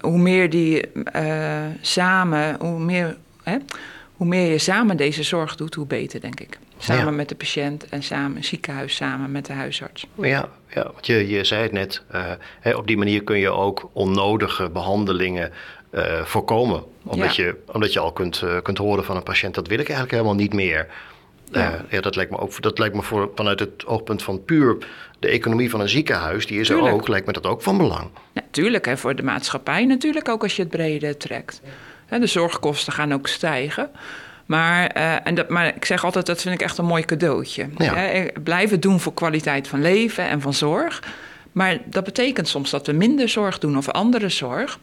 hoe 0.00 0.18
meer 0.18 0.50
die 0.50 0.90
eh, 1.02 1.64
samen, 1.80 2.56
hoe 2.60 2.78
meer, 2.80 3.16
hè, 3.42 3.56
hoe 4.12 4.26
meer 4.26 4.50
je 4.50 4.58
samen 4.58 4.96
deze 4.96 5.22
zorg 5.22 5.56
doet, 5.56 5.74
hoe 5.74 5.86
beter, 5.86 6.20
denk 6.20 6.40
ik. 6.40 6.58
Samen 6.80 7.04
Ja. 7.04 7.10
met 7.10 7.28
de 7.28 7.34
patiënt 7.34 7.88
en 7.88 8.02
samen 8.02 8.36
een 8.36 8.44
ziekenhuis 8.44 8.94
samen 8.96 9.32
met 9.32 9.46
de 9.46 9.52
huisarts. 9.52 10.06
Ja, 10.14 10.48
ja 10.74 10.82
want 10.92 11.06
je, 11.06 11.28
je 11.28 11.44
zei 11.44 11.62
het 11.62 11.72
net, 11.72 12.02
eh, 12.10 12.30
hè, 12.60 12.74
op 12.74 12.86
die 12.86 12.96
manier 12.96 13.22
kun 13.24 13.38
je 13.38 13.50
ook 13.50 13.90
onnodige 13.92 14.70
behandelingen 14.70 15.52
eh, 15.90 16.24
voorkomen. 16.24 16.82
Omdat, 17.04 17.34
Ja. 17.36 17.44
je, 17.44 17.56
omdat 17.72 17.92
je 17.92 17.98
al 17.98 18.12
kunt, 18.12 18.42
eh, 18.42 18.56
kunt 18.62 18.78
horen 18.78 19.04
van 19.04 19.16
een 19.16 19.22
patiënt, 19.22 19.54
dat 19.54 19.66
wil 19.66 19.78
ik 19.78 19.88
eigenlijk 19.88 20.10
helemaal 20.10 20.34
niet 20.34 20.52
meer. 20.52 20.86
Ja. 21.50 21.60
Ja. 21.60 21.84
ja, 21.88 22.00
dat 22.00 22.16
lijkt 22.16 22.30
me 22.30 22.38
ook 22.38 22.62
dat 22.62 22.78
lijkt 22.78 22.94
me 22.94 23.02
voor, 23.02 23.30
vanuit 23.34 23.60
het 23.60 23.86
oogpunt 23.86 24.22
van 24.22 24.44
puur 24.44 24.76
de 25.18 25.28
economie 25.28 25.70
van 25.70 25.80
een 25.80 25.88
ziekenhuis, 25.88 26.46
die 26.46 26.60
is 26.60 26.70
er 26.70 26.80
ook, 26.80 27.08
lijkt 27.08 27.26
me 27.26 27.32
dat 27.32 27.46
ook 27.46 27.62
van 27.62 27.76
belang. 27.76 28.08
Ja, 28.32 28.42
tuurlijk, 28.50 28.86
hè, 28.86 28.96
voor 28.96 29.14
de 29.14 29.22
maatschappij 29.22 29.84
natuurlijk 29.84 30.28
ook 30.28 30.42
als 30.42 30.56
je 30.56 30.62
het 30.62 30.70
breder 30.70 31.16
trekt. 31.16 31.60
De 32.08 32.26
zorgkosten 32.26 32.92
gaan 32.92 33.12
ook 33.12 33.26
stijgen. 33.26 33.90
Maar, 34.46 34.86
eh, 34.86 35.26
en 35.26 35.34
dat, 35.34 35.48
maar 35.48 35.66
ik 35.76 35.84
zeg 35.84 36.04
altijd, 36.04 36.26
dat 36.26 36.42
vind 36.42 36.54
ik 36.54 36.62
echt 36.62 36.78
een 36.78 36.84
mooi 36.84 37.04
cadeautje. 37.04 37.68
Ja. 37.76 38.10
Eh, 38.10 38.24
blijven 38.42 38.80
doen 38.80 39.00
voor 39.00 39.14
kwaliteit 39.14 39.68
van 39.68 39.82
leven 39.82 40.28
en 40.28 40.40
van 40.40 40.54
zorg. 40.54 41.02
Maar 41.52 41.78
dat 41.84 42.04
betekent 42.04 42.48
soms 42.48 42.70
dat 42.70 42.86
we 42.86 42.92
minder 42.92 43.28
zorg 43.28 43.58
doen 43.58 43.76
of 43.76 43.88
andere 43.88 44.28
zorg. 44.28 44.78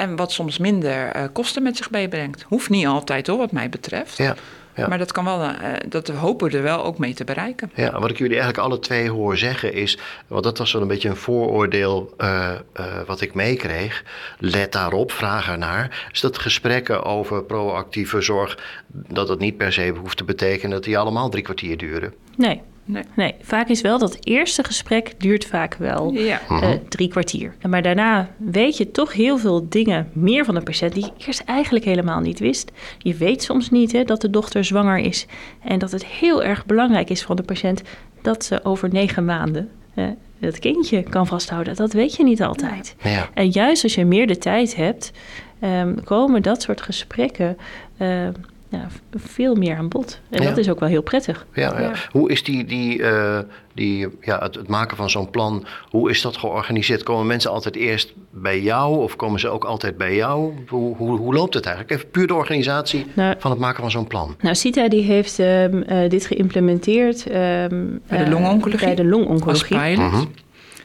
En 0.00 0.16
wat 0.16 0.32
soms 0.32 0.58
minder 0.58 1.06
eh, 1.06 1.24
kosten 1.32 1.62
met 1.62 1.76
zich 1.76 1.90
meebrengt. 1.90 2.42
Hoeft 2.42 2.70
niet 2.70 2.86
altijd 2.86 3.26
hoor, 3.26 3.38
wat 3.38 3.52
mij 3.52 3.68
betreft. 3.68 4.16
Ja, 4.16 4.34
ja. 4.80 4.88
Maar 4.88 4.98
dat 4.98 5.12
kan 5.12 5.24
wel, 5.24 5.42
eh, 5.42 5.72
dat 5.88 6.08
hopen 6.08 6.50
we 6.50 6.56
er 6.56 6.62
wel 6.62 6.84
ook 6.84 6.98
mee 6.98 7.14
te 7.14 7.24
bereiken. 7.24 7.70
Ja, 7.74 8.00
wat 8.00 8.10
ik 8.10 8.18
jullie 8.18 8.38
eigenlijk 8.38 8.64
alle 8.64 8.78
twee 8.78 9.10
hoor 9.10 9.36
zeggen 9.36 9.72
is, 9.72 9.98
want 10.26 10.44
dat 10.44 10.58
was 10.58 10.70
zo'n 10.70 10.88
beetje 10.88 11.08
een 11.08 11.16
vooroordeel 11.16 12.14
eh, 12.16 12.50
eh, 12.72 12.84
wat 13.06 13.20
ik 13.20 13.34
meekreeg. 13.34 14.04
Let 14.38 14.72
daarop, 14.72 15.12
vraag 15.12 15.48
ernaar. 15.48 16.08
Is 16.12 16.20
dat 16.20 16.38
gesprekken 16.38 17.04
over 17.04 17.44
proactieve 17.44 18.20
zorg, 18.20 18.58
dat 18.92 19.28
het 19.28 19.38
niet 19.38 19.56
per 19.56 19.72
se 19.72 19.88
hoeft 20.00 20.16
te 20.16 20.24
betekenen 20.24 20.70
dat 20.70 20.84
die 20.84 20.98
allemaal 20.98 21.28
drie 21.28 21.44
kwartier 21.44 21.76
duren. 21.76 22.14
Nee, 22.36 22.62
Nee. 22.84 23.02
Nee, 23.14 23.34
vaak 23.42 23.68
is 23.68 23.80
wel 23.80 23.98
dat 23.98 24.16
eerste 24.20 24.64
gesprek 24.64 25.14
duurt 25.18 25.44
vaak 25.46 25.74
wel 25.74 26.12
Ja. 26.12 26.40
eh, 26.48 26.70
drie 26.88 27.08
kwartier. 27.08 27.54
Maar 27.68 27.82
daarna 27.82 28.28
weet 28.36 28.76
je 28.76 28.90
toch 28.90 29.12
heel 29.12 29.38
veel 29.38 29.68
dingen 29.68 30.08
meer 30.12 30.44
van 30.44 30.54
de 30.54 30.60
patiënt 30.60 30.94
die 30.94 31.04
je 31.04 31.26
eerst 31.26 31.42
eigenlijk 31.44 31.84
helemaal 31.84 32.20
niet 32.20 32.38
wist. 32.38 32.70
Je 32.98 33.14
weet 33.14 33.42
soms 33.42 33.70
niet 33.70 33.92
hè, 33.92 34.04
dat 34.04 34.20
de 34.20 34.30
dochter 34.30 34.64
zwanger 34.64 34.98
is 34.98 35.26
en 35.64 35.78
dat 35.78 35.90
het 35.92 36.04
heel 36.06 36.42
erg 36.42 36.66
belangrijk 36.66 37.10
is 37.10 37.22
voor 37.24 37.36
de 37.36 37.42
patiënt 37.42 37.82
dat 38.22 38.44
ze 38.44 38.64
over 38.64 38.88
negen 38.92 39.24
maanden 39.24 39.68
eh, 39.94 40.04
het 40.40 40.58
kindje 40.58 41.02
kan 41.02 41.26
vasthouden. 41.26 41.76
Dat 41.76 41.92
weet 41.92 42.16
je 42.16 42.22
niet 42.24 42.42
altijd. 42.42 42.94
Ja. 43.02 43.28
En 43.34 43.48
juist 43.50 43.82
als 43.82 43.94
je 43.94 44.04
meer 44.04 44.26
de 44.26 44.38
tijd 44.38 44.76
hebt, 44.76 45.12
ehm, 45.60 45.94
komen 46.04 46.42
dat 46.42 46.62
soort 46.62 46.80
gesprekken 46.82 47.56
ehm, 47.96 48.32
ja, 48.70 48.86
veel 49.16 49.54
meer 49.54 49.76
aan 49.76 49.88
bod. 49.88 50.20
En 50.30 50.42
Ja. 50.42 50.48
dat 50.48 50.58
is 50.58 50.70
ook 50.70 50.80
wel 50.80 50.88
heel 50.88 51.02
prettig. 51.02 51.46
Ja, 51.54 51.62
ja. 51.72 51.80
Ja. 51.80 51.92
Hoe 52.10 52.30
is 52.30 52.42
die, 52.44 52.64
die, 52.64 53.02
eh, 53.02 53.38
die, 53.74 54.08
ja, 54.20 54.38
het, 54.38 54.54
het 54.54 54.68
maken 54.68 54.96
van 54.96 55.10
zo'n 55.10 55.30
plan, 55.30 55.64
hoe 55.90 56.10
is 56.10 56.22
dat 56.22 56.36
georganiseerd? 56.36 57.02
Komen 57.02 57.26
mensen 57.26 57.50
altijd 57.50 57.76
eerst 57.76 58.12
bij 58.30 58.60
jou 58.60 59.02
of 59.02 59.16
komen 59.16 59.40
ze 59.40 59.48
ook 59.48 59.64
altijd 59.64 59.96
bij 59.96 60.14
jou? 60.14 60.52
Hoe, 60.68 60.96
hoe, 60.96 61.18
hoe 61.18 61.34
loopt 61.34 61.54
het 61.54 61.64
eigenlijk? 61.66 61.96
Even 61.96 62.10
puur 62.10 62.26
de 62.26 62.34
organisatie 62.34 63.06
Nou, 63.14 63.34
van 63.38 63.50
het 63.50 63.60
maken 63.60 63.80
van 63.80 63.90
zo'n 63.90 64.06
plan. 64.06 64.36
Nou, 64.40 64.54
CITA 64.54 64.88
die 64.88 65.02
heeft 65.02 65.38
ehm, 65.38 65.82
eh, 65.82 66.08
dit 66.10 66.26
geïmplementeerd 66.26 67.26
ehm, 67.26 67.86
Bij 68.08 68.18
de 68.18 68.24
eh, 68.24 68.30
longoncologie? 68.30 68.86
Bij 68.86 68.94
de 68.94 69.02
Als 69.02 69.10
longoncologie. 69.10 69.78
pilot. 69.78 70.10
Mhm. 70.12 70.24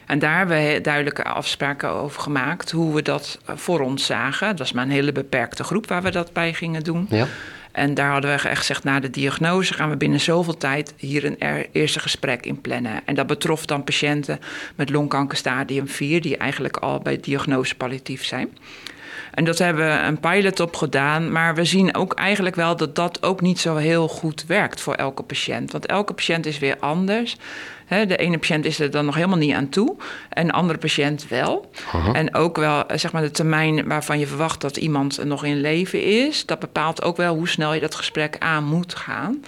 En 0.05 0.19
daar 0.19 0.37
hebben 0.37 0.57
we 0.73 0.81
duidelijke 0.81 1.23
afspraken 1.23 1.89
over 1.89 2.21
gemaakt 2.21 2.71
hoe 2.71 2.93
we 2.95 3.01
dat 3.01 3.39
voor 3.45 3.79
ons 3.79 4.05
zagen. 4.05 4.47
Dat 4.47 4.59
was 4.59 4.71
maar 4.71 4.83
een 4.83 4.89
hele 4.91 5.11
beperkte 5.11 5.63
groep 5.63 5.87
waar 5.87 6.01
we 6.01 6.11
dat 6.11 6.33
bij 6.33 6.53
gingen 6.53 6.83
doen. 6.83 7.05
Ja? 7.09 7.25
En 7.75 7.93
daar 7.93 8.11
hadden 8.11 8.35
we 8.35 8.47
echt 8.49 8.57
gezegd, 8.57 8.83
na 8.83 8.99
de 8.99 9.09
diagnose 9.09 9.73
gaan 9.73 9.89
we 9.89 9.97
binnen 9.97 10.19
zoveel 10.19 10.57
tijd 10.57 10.93
hier 10.97 11.25
een 11.25 11.39
er- 11.39 11.67
eerste 11.71 11.99
gesprek 11.99 12.45
in 12.45 12.61
plannen. 12.61 13.01
En 13.05 13.15
dat 13.15 13.27
betrof 13.27 13.65
dan 13.65 13.83
patiënten 13.83 14.39
met 14.75 14.89
longkanker 14.89 15.37
stadium 15.37 15.87
4, 15.87 16.21
die 16.21 16.37
eigenlijk 16.37 16.77
al 16.77 16.99
bij 16.99 17.19
diagnose 17.19 17.75
palliatief 17.75 18.25
zijn. 18.25 18.57
En 19.33 19.43
dat 19.43 19.57
hebben 19.57 19.85
we 19.85 19.99
een 19.99 20.19
pilot 20.19 20.59
op 20.59 20.75
gedaan, 20.75 21.31
maar 21.31 21.55
we 21.55 21.65
zien 21.65 21.95
ook 21.95 22.13
eigenlijk 22.13 22.55
wel 22.55 22.75
dat 22.75 22.95
dat 22.95 23.23
ook 23.23 23.41
niet 23.41 23.59
zo 23.59 23.75
heel 23.75 24.07
goed 24.07 24.45
werkt 24.47 24.81
voor 24.81 24.93
elke 24.93 25.23
patiënt. 25.23 25.71
Want 25.71 25.85
elke 25.85 26.13
patiënt 26.13 26.45
is 26.45 26.59
weer 26.59 26.77
anders. 26.79 27.35
De 27.87 28.17
ene 28.17 28.37
patiënt 28.37 28.65
is 28.65 28.79
er 28.79 28.91
dan 28.91 29.05
nog 29.05 29.15
helemaal 29.15 29.37
niet 29.37 29.53
aan 29.53 29.69
toe, 29.69 29.95
en 30.29 30.47
de 30.47 30.53
andere 30.53 30.79
patiënt 30.79 31.27
wel. 31.27 31.71
En 32.13 32.33
ook 32.33 32.57
wel 32.57 32.87
eh, 32.87 32.97
zeg 32.97 33.11
maar, 33.11 33.21
de 33.21 33.31
termijn 33.31 33.87
waarvan 33.87 34.19
je 34.19 34.27
verwacht 34.27 34.61
dat 34.61 34.77
iemand 34.77 35.23
nog 35.23 35.45
in 35.45 35.61
leven 35.61 36.03
is, 36.03 36.45
dat 36.45 36.59
bepaalt 36.59 37.03
ook 37.03 37.17
wel 37.17 37.35
hoe 37.35 37.47
snel 37.47 37.73
je 37.73 37.79
dat 37.79 37.95
gesprek 37.95 38.35
aan 38.39 38.63
moet 38.63 38.95
gaan. 38.95 39.43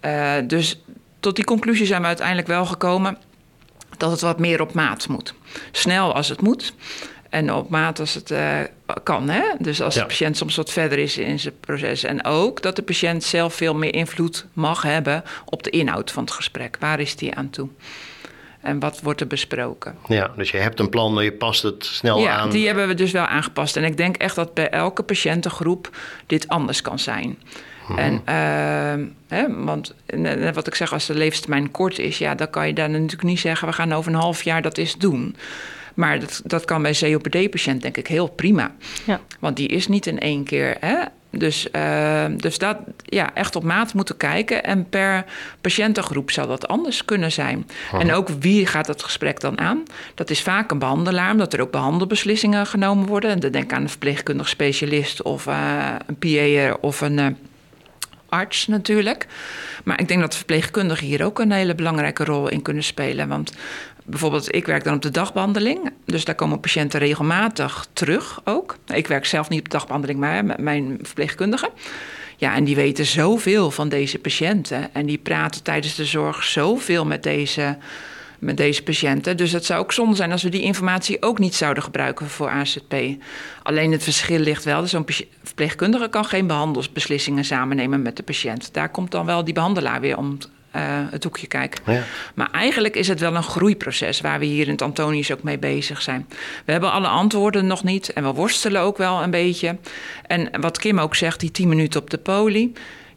Eh, 0.00 0.32
dus 0.44 0.82
tot 1.20 1.36
die 1.36 1.44
conclusie 1.44 1.86
zijn 1.86 2.00
we 2.00 2.06
uiteindelijk 2.06 2.48
wel 2.48 2.66
gekomen 2.66 3.18
dat 3.96 4.10
het 4.10 4.20
wat 4.20 4.38
meer 4.38 4.60
op 4.60 4.72
maat 4.72 5.08
moet. 5.08 5.34
Snel 5.70 6.14
als 6.14 6.28
het 6.28 6.40
moet. 6.40 6.74
En 7.32 7.52
op 7.52 7.68
maat 7.68 8.00
als 8.00 8.14
het 8.14 8.30
eh, 8.30 8.58
kan. 9.02 9.28
Hè? 9.28 9.42
Dus 9.58 9.82
als 9.82 9.94
Ja. 9.94 10.00
de 10.00 10.06
patiënt 10.06 10.36
soms 10.36 10.56
wat 10.56 10.70
verder 10.70 10.98
is 10.98 11.18
in 11.18 11.38
zijn 11.38 11.54
proces. 11.60 12.04
En 12.04 12.24
ook 12.24 12.62
dat 12.62 12.76
de 12.76 12.82
patiënt 12.82 13.24
zelf 13.24 13.54
veel 13.54 13.74
meer 13.74 13.94
invloed 13.94 14.46
mag 14.52 14.82
hebben 14.82 15.22
op 15.44 15.62
de 15.62 15.70
inhoud 15.70 16.10
van 16.10 16.22
het 16.24 16.32
gesprek. 16.32 16.76
Waar 16.80 17.00
is 17.00 17.16
die 17.16 17.34
aan 17.34 17.50
toe? 17.50 17.68
En 18.60 18.78
wat 18.78 19.00
wordt 19.00 19.20
er 19.20 19.26
besproken? 19.26 19.96
ja, 20.08 20.30
dus 20.36 20.50
je 20.50 20.56
hebt 20.58 20.80
een 20.80 20.88
plan, 20.88 21.12
maar 21.14 21.24
je 21.24 21.32
past 21.32 21.62
het 21.62 21.84
snel 21.84 22.18
ja, 22.18 22.36
aan. 22.36 22.50
die 22.50 22.66
hebben 22.66 22.88
we 22.88 22.94
dus 22.94 23.10
wel 23.12 23.24
aangepast. 23.26 23.76
En 23.76 23.84
ik 23.84 23.96
denk 23.96 24.16
echt 24.16 24.34
dat 24.34 24.54
bij 24.54 24.68
elke 24.70 25.02
patiëntengroep 25.02 25.96
dit 26.26 26.48
anders 26.48 26.82
kan 26.82 26.98
zijn. 26.98 27.38
En, 27.96 28.22
ehm, 28.24 29.04
hè, 29.28 29.64
want 29.64 29.94
wat 30.54 30.66
ik 30.66 30.74
zeg, 30.74 30.92
als 30.92 31.06
de 31.06 31.14
levenstermijn 31.14 31.70
kort 31.70 31.98
is, 31.98 32.18
ja, 32.18 32.34
dan 32.34 32.50
kan 32.50 32.66
je 32.66 32.72
daar 32.72 32.90
natuurlijk 32.90 33.22
niet 33.22 33.40
zeggen, 33.40 33.68
we 33.68 33.74
gaan 33.74 33.92
over 33.92 34.12
een 34.12 34.18
half 34.20 34.42
jaar 34.42 34.62
dat 34.62 34.78
eens 34.78 34.96
doen. 34.98 35.36
Maar 35.94 36.20
dat, 36.20 36.42
dat 36.44 36.64
kan 36.64 36.82
bij 36.82 36.92
COPD-patiënt 37.00 37.82
denk 37.82 37.96
ik 37.96 38.06
heel 38.06 38.28
prima. 38.28 38.74
Ja. 39.06 39.20
Want 39.40 39.56
die 39.56 39.68
is 39.68 39.88
niet 39.88 40.06
in 40.06 40.18
één 40.18 40.44
keer. 40.44 40.76
Hè? 40.80 40.96
Dus, 41.30 41.70
eh, 41.70 42.24
dus 42.36 42.58
dat 42.58 42.76
ja, 43.04 43.34
echt 43.34 43.56
op 43.56 43.62
maat 43.62 43.94
moeten 43.94 44.16
kijken. 44.16 44.64
En 44.64 44.88
per 44.88 45.24
patiëntengroep 45.60 46.30
zal 46.30 46.46
dat 46.46 46.68
anders 46.68 47.04
kunnen 47.04 47.32
zijn. 47.32 47.66
En 47.98 48.12
ook 48.12 48.28
wie 48.28 48.66
gaat 48.66 48.86
dat 48.86 49.02
gesprek 49.02 49.40
dan 49.40 49.58
aan? 49.58 49.82
Dat 50.14 50.30
is 50.30 50.42
vaak 50.42 50.70
een 50.70 50.78
behandelaar, 50.78 51.30
omdat 51.30 51.52
er 51.52 51.60
ook 51.60 51.70
behandelbeslissingen 51.70 52.66
genomen 52.66 53.06
worden. 53.06 53.30
En 53.30 53.40
dan 53.40 53.50
denk 53.50 53.64
ik 53.64 53.72
aan 53.72 53.82
een 53.82 53.88
verpleegkundig 53.88 54.48
specialist 54.48 55.22
of 55.22 55.46
eh, 55.46 55.94
een 56.06 56.16
PA'er 56.18 56.78
of 56.80 57.00
een. 57.00 57.18
eh, 57.18 57.26
arts 58.28 58.66
natuurlijk. 58.66 59.26
Maar 59.84 60.00
ik 60.00 60.08
denk 60.08 60.20
dat 60.20 60.36
verpleegkundigen 60.36 61.06
hier 61.06 61.24
ook 61.24 61.38
een 61.38 61.52
hele 61.52 61.74
belangrijke 61.74 62.24
rol 62.24 62.48
in 62.48 62.62
kunnen 62.62 62.84
spelen. 62.84 63.28
Want 63.28 63.52
bijvoorbeeld, 64.04 64.54
ik 64.54 64.66
werk 64.66 64.84
dan 64.84 64.94
op 64.94 65.02
de 65.02 65.10
dagbehandeling. 65.10 65.92
Dus 66.04 66.24
daar 66.24 66.34
komen 66.34 66.60
patiënten 66.60 67.00
regelmatig 67.00 67.86
terug 67.92 68.40
ook. 68.44 68.76
Ik 68.94 69.06
werk 69.06 69.24
zelf 69.24 69.48
niet 69.48 69.58
op 69.58 69.64
de 69.64 69.70
dagbehandeling, 69.70 70.18
maar 70.18 70.44
met 70.44 70.58
mijn 70.58 70.98
verpleegkundigen. 71.02 71.68
Ja, 72.36 72.54
en 72.54 72.64
die 72.64 72.74
weten 72.74 73.06
zoveel 73.06 73.70
van 73.70 73.88
deze 73.88 74.18
patiënten. 74.18 74.94
En 74.94 75.06
die 75.06 75.18
praten 75.18 75.62
tijdens 75.62 75.94
de 75.94 76.04
zorg 76.04 76.44
zoveel 76.44 77.06
met 77.06 77.22
deze, 77.22 77.78
met 78.38 78.56
deze 78.56 78.82
patiënten. 78.82 79.36
Dus 79.36 79.52
het 79.52 79.64
zou 79.64 79.80
ook 79.80 79.92
zonde 79.92 80.16
zijn 80.16 80.32
als 80.32 80.42
we 80.42 80.48
die 80.48 80.62
informatie 80.62 81.22
ook 81.22 81.38
niet 81.38 81.54
zouden 81.54 81.82
gebruiken 81.82 82.28
voor 82.28 82.48
AZP. 82.48 82.94
Alleen 83.62 83.92
het 83.92 84.02
verschil 84.02 84.38
ligt 84.38 84.64
wel. 84.64 84.86
Zo'n 84.86 85.06
verpleegkundige 85.42 86.08
kan 86.08 86.24
geen 86.24 86.46
behandelsbeslissingen 86.46 87.44
samen 87.44 87.76
nemen 87.76 88.02
met 88.02 88.16
de 88.16 88.22
patiënt. 88.22 88.74
Daar 88.74 88.90
komt 88.90 89.10
dan 89.10 89.26
wel 89.26 89.44
die 89.44 89.54
behandelaar 89.54 90.00
weer 90.00 90.16
om 90.16 90.38
het 91.10 91.24
hoekje 91.24 91.46
kijken. 91.46 91.92
Ja. 91.92 92.02
Maar 92.34 92.50
eigenlijk 92.50 92.96
is 92.96 93.08
het 93.08 93.20
wel 93.20 93.34
een 93.34 93.42
groeiproces 93.42 94.20
waar 94.20 94.38
we 94.38 94.44
hier 94.44 94.66
in 94.66 94.72
het 94.72 94.82
Antonius 94.82 95.32
ook 95.32 95.42
mee 95.42 95.58
bezig 95.58 96.02
zijn. 96.02 96.26
We 96.64 96.72
hebben 96.72 96.92
alle 96.92 97.08
antwoorden 97.08 97.66
nog 97.66 97.84
niet 97.84 98.12
en 98.12 98.22
we 98.22 98.32
worstelen 98.32 98.80
ook 98.82 98.96
wel 98.96 99.22
een 99.22 99.30
beetje. 99.30 99.76
En 100.26 100.60
wat 100.60 100.78
Kim 100.78 100.98
ook 100.98 101.14
zegt, 101.14 101.40
die 101.40 101.50
10 101.50 101.68
minuten 101.68 102.00
op 102.00 102.10
de 102.10 102.18
poli. 102.18 102.72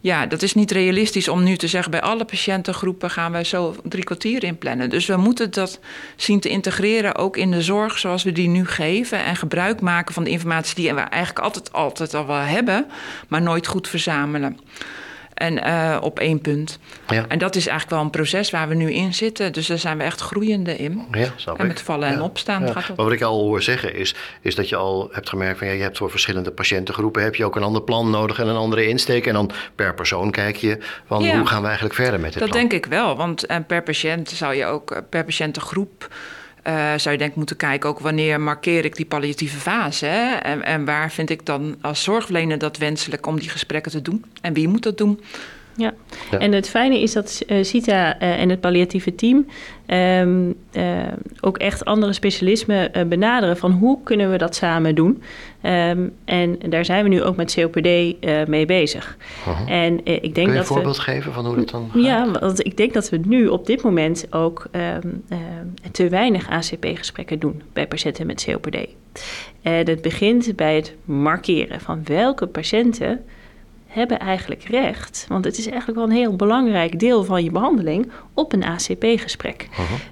Ja, 0.05 0.25
dat 0.25 0.41
is 0.41 0.53
niet 0.53 0.71
realistisch 0.71 1.27
om 1.27 1.43
nu 1.43 1.55
te 1.57 1.67
zeggen 1.67 1.91
bij 1.91 2.01
alle 2.01 2.25
patiëntengroepen 2.25 3.09
gaan 3.09 3.31
wij 3.31 3.43
zo 3.43 3.75
drie 3.83 4.03
kwartier 4.03 4.43
inplannen. 4.43 4.89
Dus 4.89 5.05
we 5.05 5.17
moeten 5.17 5.51
dat 5.51 5.79
zien 6.15 6.39
te 6.39 6.49
integreren 6.49 7.15
ook 7.15 7.37
in 7.37 7.51
de 7.51 7.61
zorg 7.61 7.97
zoals 7.97 8.23
we 8.23 8.31
die 8.31 8.47
nu 8.47 8.65
geven. 8.65 9.23
En 9.23 9.35
gebruik 9.35 9.81
maken 9.81 10.13
van 10.13 10.23
de 10.23 10.29
informatie 10.29 10.75
die 10.75 10.93
we 10.93 10.99
eigenlijk 10.99 11.45
altijd, 11.45 11.73
altijd 11.73 12.13
al 12.13 12.27
wel 12.27 12.37
hebben, 12.37 12.85
maar 13.27 13.41
nooit 13.41 13.67
goed 13.67 13.87
verzamelen. 13.87 14.59
En 15.35 15.63
eh, 15.63 15.97
op 16.01 16.19
één 16.19 16.41
punt. 16.41 16.79
Ja. 17.07 17.25
En 17.27 17.37
dat 17.37 17.55
is 17.55 17.67
eigenlijk 17.67 17.89
wel 17.97 18.05
een 18.05 18.11
proces 18.11 18.49
waar 18.51 18.67
we 18.67 18.75
nu 18.75 18.91
in 18.91 19.13
zitten. 19.13 19.53
Dus 19.53 19.67
daar 19.67 19.77
zijn 19.77 19.97
we 19.97 20.03
echt 20.03 20.21
groeiende 20.21 20.75
in. 20.77 21.05
Ja, 21.11 21.27
snap 21.35 21.57
En 21.57 21.65
ik. 21.65 21.71
met 21.71 21.81
vallen 21.81 22.07
en 22.09 22.21
opstaan 22.21 22.61
Ja. 22.61 22.65
gaat 22.67 22.75
Maar 22.75 22.85
dat. 22.87 22.95
wat 22.97 23.11
ik 23.11 23.21
al 23.21 23.39
hoor 23.41 23.61
zeggen 23.61 23.95
is, 23.95 24.15
is 24.41 24.55
dat 24.55 24.69
je 24.69 24.75
al 24.75 25.09
hebt 25.11 25.29
gemerkt 25.29 25.57
van 25.57 25.67
ja, 25.67 25.73
je 25.73 25.81
hebt 25.81 25.97
voor 25.97 26.09
verschillende 26.09 26.51
patiëntengroepen 26.51 27.23
heb 27.23 27.35
je 27.35 27.45
ook 27.45 27.55
een 27.55 27.63
ander 27.63 27.81
plan 27.81 28.09
nodig 28.09 28.39
en 28.39 28.47
een 28.47 28.55
andere 28.55 28.87
insteek. 28.87 29.27
En 29.27 29.33
dan 29.33 29.51
per 29.75 29.93
persoon 29.93 30.31
kijk 30.31 30.55
je 30.55 30.77
van 31.07 31.27
hoe 31.29 31.45
gaan 31.47 31.59
we 31.61 31.65
eigenlijk 31.65 31.95
verder 31.95 32.19
met 32.19 32.31
dit 32.31 32.39
Dat 32.41 32.49
plan. 32.49 32.61
denk 32.61 32.73
ik 32.73 32.85
wel. 32.91 33.15
Want 33.15 33.45
en 33.45 33.65
per 33.65 33.83
patiënt 33.83 34.29
zou 34.29 34.53
je 34.55 34.65
ook, 34.65 34.91
eh, 34.91 35.01
per 35.09 35.23
patiëntengroep. 35.25 36.07
Eh, 36.65 36.93
zou 36.95 37.11
je 37.11 37.17
denk 37.17 37.35
moeten 37.35 37.57
kijken 37.57 37.89
ook 37.89 37.99
wanneer 37.99 38.41
markeer 38.41 38.85
ik 38.85 38.95
die 38.95 39.05
palliatieve 39.05 39.57
fase. 39.57 40.05
Hè? 40.05 40.35
En, 40.35 40.63
en 40.63 40.85
waar 40.85 41.11
vind 41.11 41.29
ik 41.29 41.45
dan 41.45 41.75
als 41.81 42.03
zorgverlener 42.03 42.57
dat 42.57 42.77
wenselijk 42.77 43.25
om 43.25 43.39
die 43.39 43.49
gesprekken 43.49 43.91
te 43.91 44.01
doen? 44.01 44.25
En 44.41 44.53
wie 44.53 44.67
moet 44.67 44.83
dat 44.83 44.97
doen? 44.97 45.21
Ja. 45.77 45.93
Ja. 46.31 46.37
en 46.39 46.51
het 46.51 46.69
fijne 46.69 46.99
is 47.01 47.13
dat 47.13 47.43
eh, 47.47 47.63
CITA 47.63 48.19
eh, 48.19 48.41
en 48.41 48.49
het 48.49 48.59
palliatieve 48.61 49.15
team 49.15 49.45
eh, 49.85 50.27
ook 51.41 51.57
echt 51.57 51.85
andere 51.85 52.13
specialismen 52.13 52.93
eh, 52.93 53.03
benaderen 53.05 53.57
van 53.57 53.71
hoe 53.71 53.99
kunnen 54.03 54.31
we 54.31 54.37
dat 54.37 54.55
samen 54.55 54.95
doen. 54.95 55.21
Ehm, 55.61 56.07
en 56.25 56.57
daar 56.69 56.85
zijn 56.85 57.03
we 57.03 57.09
nu 57.09 57.23
ook 57.23 57.35
met 57.35 57.53
COPD 57.53 57.85
eh, 57.85 58.45
mee 58.47 58.65
bezig. 58.65 59.17
En 59.67 60.01
eh, 60.03 60.13
ik 60.13 60.21
denk 60.21 60.33
Kun 60.33 60.41
je 60.43 60.49
een 60.49 60.55
dat 60.55 60.67
we- 60.67 60.73
voorbeeld 60.73 60.99
geven 60.99 61.33
van 61.33 61.45
hoe 61.45 61.55
dat 61.55 61.69
dan 61.69 61.89
gaat? 61.93 62.03
Ja, 62.03 62.31
want 62.39 62.65
ik 62.65 62.77
denk 62.77 62.93
dat 62.93 63.09
we 63.09 63.19
nu 63.25 63.47
op 63.47 63.65
dit 63.65 63.81
moment 63.83 64.27
ook 64.29 64.67
ehm, 64.71 65.07
te 65.91 66.09
weinig 66.09 66.49
ACP-gesprekken 66.49 67.39
doen 67.39 67.61
bij 67.73 67.87
patiënten 67.87 68.25
met 68.25 68.43
COPD. 68.45 68.77
En 69.61 69.87
het 69.87 70.01
begint 70.01 70.55
bij 70.55 70.75
het 70.75 70.95
markeren 71.05 71.81
van 71.81 72.01
welke 72.03 72.47
patiënten 72.47 73.23
hebben 73.95 74.19
eigenlijk 74.19 74.63
recht, 74.63 75.25
want 75.29 75.45
het 75.45 75.57
is 75.57 75.67
eigenlijk 75.67 75.97
wel 75.97 76.07
een 76.07 76.15
heel 76.15 76.35
belangrijk 76.35 76.99
deel 76.99 77.23
van 77.23 77.43
je 77.43 77.51
behandeling, 77.51 78.11
op 78.33 78.53
een 78.53 78.63
ACP-gesprek. 78.63 79.67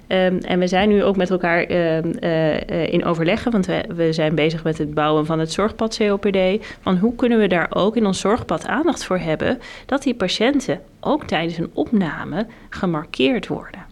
Ehm, 0.06 0.36
en 0.36 0.58
we 0.58 0.66
zijn 0.66 0.88
nu 0.88 1.04
ook 1.04 1.16
met 1.16 1.30
elkaar 1.30 1.62
ehm, 1.62 2.10
eh, 2.10 2.68
eh, 2.68 2.92
in 2.92 3.04
overleggen, 3.04 3.52
want 3.52 3.66
we, 3.66 3.84
we 3.94 4.12
zijn 4.12 4.34
bezig 4.34 4.64
met 4.64 4.78
het 4.78 4.94
bouwen 4.94 5.26
van 5.26 5.38
het 5.38 5.52
zorgpad 5.52 5.96
COPD. 5.96 6.66
Van 6.80 6.96
hoe 6.96 7.14
kunnen 7.14 7.38
we 7.38 7.46
daar 7.46 7.66
ook 7.70 7.96
in 7.96 8.06
ons 8.06 8.20
zorgpad 8.20 8.66
aandacht 8.66 9.04
voor 9.04 9.18
hebben, 9.18 9.60
dat 9.86 10.02
die 10.02 10.14
patiënten 10.14 10.80
ook 11.00 11.24
tijdens 11.24 11.58
een 11.58 11.70
opname 11.72 12.46
gemarkeerd 12.70 13.46
worden. 13.46 13.84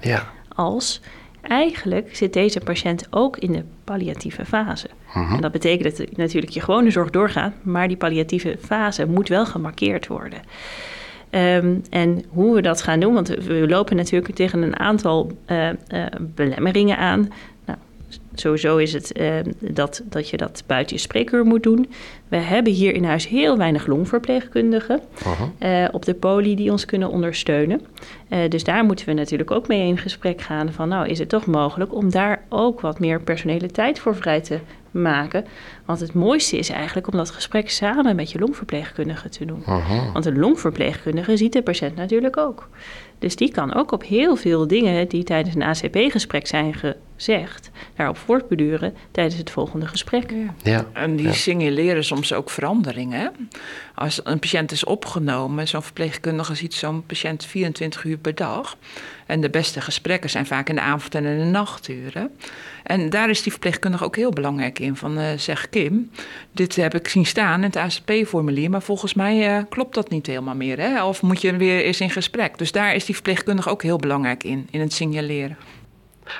Ja. 0.00 0.26
Als 0.54 1.00
eigenlijk 1.42 2.16
zit 2.16 2.32
deze 2.32 2.60
patiënt 2.60 3.06
ook 3.10 3.36
in 3.36 3.52
de 3.52 3.62
palliatieve 3.84 4.44
fase. 4.44 4.86
Mhm. 5.14 5.34
En 5.34 5.40
dat 5.40 5.52
betekent 5.52 5.96
dat 5.96 6.16
natuurlijk 6.16 6.52
je 6.52 6.60
gewone 6.60 6.90
zorg 6.90 7.10
doorgaat, 7.10 7.52
maar 7.62 7.88
die 7.88 7.96
palliatieve 7.96 8.56
fase 8.60 9.06
moet 9.06 9.28
wel 9.28 9.46
gemarkeerd 9.46 10.06
worden. 10.06 10.40
Ehm, 11.30 11.74
en 11.90 12.24
hoe 12.28 12.54
we 12.54 12.62
dat 12.62 12.82
gaan 12.82 13.00
doen, 13.00 13.14
want 13.14 13.28
we 13.28 13.68
lopen 13.68 13.96
natuurlijk 13.96 14.34
tegen 14.34 14.62
een 14.62 14.78
aantal 14.78 15.32
uh, 15.46 15.68
uh, 15.68 16.06
belemmeringen 16.20 16.98
aan. 16.98 17.28
Sowieso 18.34 18.76
is 18.76 18.92
het 18.92 19.18
uh, 19.20 19.34
dat, 19.58 20.02
dat 20.04 20.28
je 20.28 20.36
dat 20.36 20.62
buiten 20.66 20.96
je 20.96 21.02
spreekuur 21.02 21.44
moet 21.44 21.62
doen. 21.62 21.90
We 22.28 22.36
hebben 22.36 22.72
hier 22.72 22.94
in 22.94 23.04
huis 23.04 23.28
heel 23.28 23.56
weinig 23.56 23.86
longverpleegkundigen 23.86 25.00
uh-huh. 25.18 25.88
op 25.92 26.04
de 26.04 26.14
poli 26.14 26.54
die 26.54 26.70
ons 26.70 26.84
kunnen 26.84 27.10
ondersteunen. 27.10 27.80
dus 28.48 28.64
daar 28.64 28.84
moeten 28.84 29.06
we 29.06 29.12
natuurlijk 29.12 29.50
ook 29.50 29.68
mee 29.68 29.86
in 29.86 29.98
gesprek 29.98 30.40
gaan 30.40 30.72
van 30.72 30.88
nou 30.88 31.08
is 31.08 31.18
het 31.18 31.28
toch 31.28 31.46
mogelijk 31.46 31.94
om 31.94 32.10
daar 32.10 32.44
ook 32.48 32.80
wat 32.80 32.98
meer 32.98 33.20
personele 33.20 33.66
tijd 33.66 33.98
voor 33.98 34.16
vrij 34.16 34.40
te 34.40 34.58
maken. 34.90 35.44
Want 35.84 36.00
het 36.00 36.14
mooiste 36.14 36.58
is 36.58 36.68
eigenlijk 36.68 37.06
om 37.06 37.16
dat 37.16 37.30
gesprek 37.30 37.70
samen 37.70 38.16
met 38.16 38.30
je 38.30 38.38
longverpleegkundige 38.38 39.28
te 39.28 39.44
doen. 39.44 39.62
Want 40.12 40.26
een 40.26 40.38
longverpleegkundige 40.38 41.36
ziet 41.36 41.52
de 41.52 41.62
patiënt 41.62 41.96
natuurlijk 41.96 42.36
ook. 42.36 42.68
Dus 43.18 43.36
die 43.36 43.50
kan 43.50 43.74
ook 43.74 43.92
op 43.92 44.04
heel 44.04 44.36
veel 44.36 44.66
dingen 44.66 45.08
die 45.08 45.24
tijdens 45.24 45.54
een 45.54 45.62
ACP-gesprek 45.62 46.46
zijn 46.46 46.74
gezegd, 47.24 47.70
daarop 47.96 48.18
voortbeduren 48.18 48.94
tijdens 49.10 49.36
het 49.36 49.50
volgende 49.50 49.86
gesprek. 49.86 50.30
Ja. 50.30 50.54
Ja. 50.62 50.86
En 50.92 51.16
die 51.16 51.26
Ja. 51.26 51.32
signaleren 51.32 52.04
soms 52.04 52.32
ook 52.32 52.50
veranderingen. 52.50 53.32
Als 53.94 54.20
een 54.24 54.38
patiënt 54.38 54.72
is 54.72 54.84
opgenomen, 54.84 55.68
zo'n 55.68 55.82
verpleegkundige 55.82 56.54
ziet 56.54 56.74
zo'n 56.74 57.06
patiënt 57.06 57.44
24 57.44 58.04
uur 58.04 58.18
per 58.18 58.34
dag. 58.34 58.76
En 59.26 59.40
de 59.40 59.50
beste 59.50 59.80
gesprekken 59.80 60.30
zijn 60.30 60.46
vaak 60.46 60.68
in 60.68 60.74
de 60.74 60.80
avond 60.80 61.14
en 61.14 61.24
in 61.24 61.38
de 61.38 61.44
nachturen. 61.44 62.30
En 62.82 63.10
daar 63.10 63.30
is 63.30 63.42
die 63.42 63.52
verpleegkundige 63.52 64.04
ook 64.04 64.16
heel 64.16 64.30
belangrijk 64.30 64.78
in. 64.78 64.96
Van 64.96 65.18
eh, 65.18 65.26
zeg 65.36 65.68
Kim, 65.68 66.10
dit 66.52 66.76
heb 66.76 66.94
ik 66.94 67.08
zien 67.08 67.26
staan 67.26 67.58
in 67.58 67.70
het 67.72 67.76
ACP-formulier, 67.76 68.70
maar 68.70 68.82
volgens 68.82 69.14
mij 69.14 69.56
eh, 69.56 69.62
klopt 69.68 69.94
dat 69.94 70.10
niet 70.10 70.26
helemaal 70.26 70.54
meer. 70.54 70.78
Hè? 70.78 71.04
Of 71.04 71.22
moet 71.22 71.40
je 71.40 71.56
weer 71.56 71.82
eens 71.84 72.00
in 72.00 72.10
gesprek? 72.10 72.58
Dus 72.58 72.72
daar 72.72 72.94
is 72.94 73.04
die 73.04 73.14
verpleegkundige 73.14 73.70
ook 73.70 73.82
heel 73.82 73.98
belangrijk 73.98 74.44
in, 74.44 74.68
in 74.70 74.80
het 74.80 74.92
signaleren. 74.92 75.56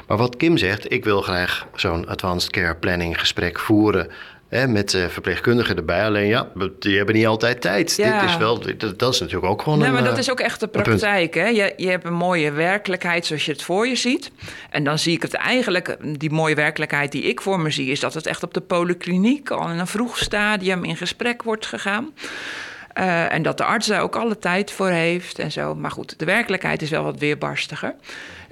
Maar 0.06 0.16
wat 0.16 0.36
Kim 0.36 0.56
zegt, 0.56 0.92
ik 0.92 1.04
wil 1.04 1.20
graag 1.20 1.66
zo'n 1.74 2.08
advanced 2.08 2.50
care 2.50 2.76
planning 2.76 3.20
gesprek 3.20 3.58
voeren. 3.58 4.08
Hè, 4.48 4.68
met 4.68 4.98
verpleegkundigen 5.08 5.76
erbij. 5.76 6.04
Alleen 6.04 6.26
ja, 6.26 6.48
die 6.78 6.96
hebben 6.96 7.14
niet 7.14 7.26
altijd 7.26 7.60
tijd. 7.60 7.96
Ja. 7.96 8.20
Dit 8.20 8.30
is 8.30 8.36
wel, 8.36 8.58
dat, 8.76 8.98
dat 8.98 9.14
is 9.14 9.20
natuurlijk 9.20 9.52
ook 9.52 9.62
gewoon 9.62 9.78
Nee, 9.78 9.88
een... 9.88 9.94
maar 9.94 10.04
dat 10.04 10.12
eh, 10.12 10.18
is 10.18 10.30
ook 10.30 10.40
echt 10.40 10.60
de 10.60 10.68
praktijk. 10.68 11.34
Hè? 11.34 11.46
Je, 11.46 11.72
je 11.76 11.88
hebt 11.88 12.04
een 12.04 12.14
mooie 12.14 12.50
werkelijkheid 12.50 13.26
zoals 13.26 13.44
je 13.44 13.52
het 13.52 13.62
voor 13.62 13.86
je 13.86 13.96
ziet. 13.96 14.30
En 14.70 14.84
dan 14.84 14.98
zie 14.98 15.14
ik 15.14 15.22
het 15.22 15.34
eigenlijk, 15.34 15.96
die 16.18 16.30
mooie 16.30 16.54
werkelijkheid 16.54 17.12
die 17.12 17.22
ik 17.22 17.40
voor 17.40 17.60
me 17.60 17.70
zie, 17.70 17.90
is 17.90 18.00
dat 18.00 18.14
het 18.14 18.26
echt 18.26 18.42
op 18.42 18.54
de 18.54 18.60
polykliniek 18.60 19.50
al 19.50 19.68
in 19.68 19.78
een 19.78 19.86
vroeg 19.86 20.18
stadium 20.18 20.84
in 20.84 20.96
gesprek 20.96 21.42
wordt 21.42 21.66
gegaan. 21.66 22.12
Eh, 22.92 23.32
en 23.32 23.42
dat 23.42 23.56
de 23.56 23.64
arts 23.64 23.86
daar 23.86 24.02
ook 24.02 24.16
alle 24.16 24.38
tijd 24.38 24.70
voor 24.70 24.88
heeft 24.88 25.38
en 25.38 25.52
zo. 25.52 25.74
Maar 25.74 25.90
goed, 25.90 26.18
de 26.18 26.24
werkelijkheid 26.24 26.82
is 26.82 26.90
wel 26.90 27.02
wat 27.02 27.18
weerbarstiger. 27.18 27.94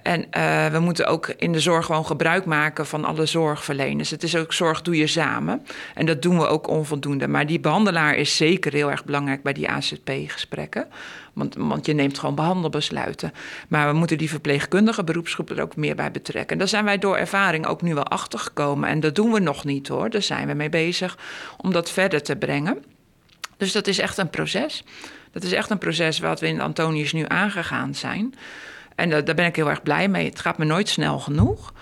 En 0.09 0.31
eh, 0.31 0.67
we 0.67 0.79
moeten 0.79 1.07
ook 1.07 1.27
in 1.27 1.53
de 1.53 1.61
zorg 1.61 1.87
gewoon 1.87 2.07
gebruik 2.07 2.45
maken 2.45 2.87
van 2.87 3.05
alle 3.05 3.27
zorgverleners. 3.27 4.11
Het 4.11 4.23
is 4.23 4.37
ook 4.37 4.53
zorg 4.53 4.83
doe 4.83 4.97
je 4.97 5.07
samen. 5.07 5.67
En 5.95 6.07
dat 6.07 6.23
doen 6.23 6.39
we 6.39 6.47
ook 6.47 6.69
onvoldoende. 6.69 7.29
Maar 7.29 7.47
die 7.47 7.61
behandelaar 7.61 8.15
is 8.15 8.37
zeker 8.37 8.73
heel 8.73 8.91
erg 8.91 9.05
belangrijk 9.05 9.43
bij 9.43 9.53
die 9.53 9.69
AZP-gesprekken. 9.69 10.87
Want, 11.33 11.55
want 11.59 11.87
je 11.87 11.93
neemt 11.93 12.19
gewoon 12.19 12.35
behandelbesluiten. 12.35 13.33
Maar 13.69 13.89
we 13.89 13.99
moeten 13.99 14.19
die 14.19 14.29
verpleegkundige 14.29 15.05
beroepsgroep 15.05 15.51
er 15.51 15.63
ook 15.63 15.77
meer 15.77 15.95
bij 15.95 16.11
betrekken. 16.11 16.53
En 16.53 16.59
daar 16.59 16.69
zijn 16.69 16.85
wij 16.85 16.99
door 16.99 17.17
ervaring 17.17 17.67
ook 17.67 17.83
nu 17.83 17.95
wel 17.95 18.07
achter 18.07 18.39
gekomen. 18.39 18.89
En 18.89 19.01
dat 19.01 19.15
doen 19.15 19.33
we 19.33 19.39
nog 19.41 19.65
niet 19.65 19.89
hoor. 19.89 20.11
Daar 20.11 20.23
zijn 20.23 20.47
we 20.47 20.55
mee 20.55 20.69
bezig 20.69 21.19
om 21.57 21.73
dat 21.73 21.91
verder 21.91 22.23
te 22.23 22.37
brengen. 22.37 22.85
Dus 23.57 23.73
dat 23.73 23.87
is 23.87 23.99
echt 23.99 24.19
een 24.19 24.31
proces. 24.31 24.85
Dat 25.33 25.43
is 25.43 25.53
echt 25.53 25.71
een 25.71 25.79
proces 25.79 26.19
wat 26.19 26.41
we 26.41 26.47
in 26.47 26.61
Antonius 26.61 27.13
nu 27.13 27.25
aangegaan 27.27 27.95
zijn. 27.95 28.35
En 28.99 29.11
da- 29.11 29.21
daar 29.21 29.35
ben 29.35 29.47
ik 29.47 29.57
heel 29.57 29.69
erg 29.71 29.83
blij 29.83 30.09
mee. 30.09 30.27
Het 30.29 30.41
gaat 30.41 30.59
me 30.59 30.65
nooit 30.65 30.89
snel 30.89 31.19
genoeg. 31.19 31.73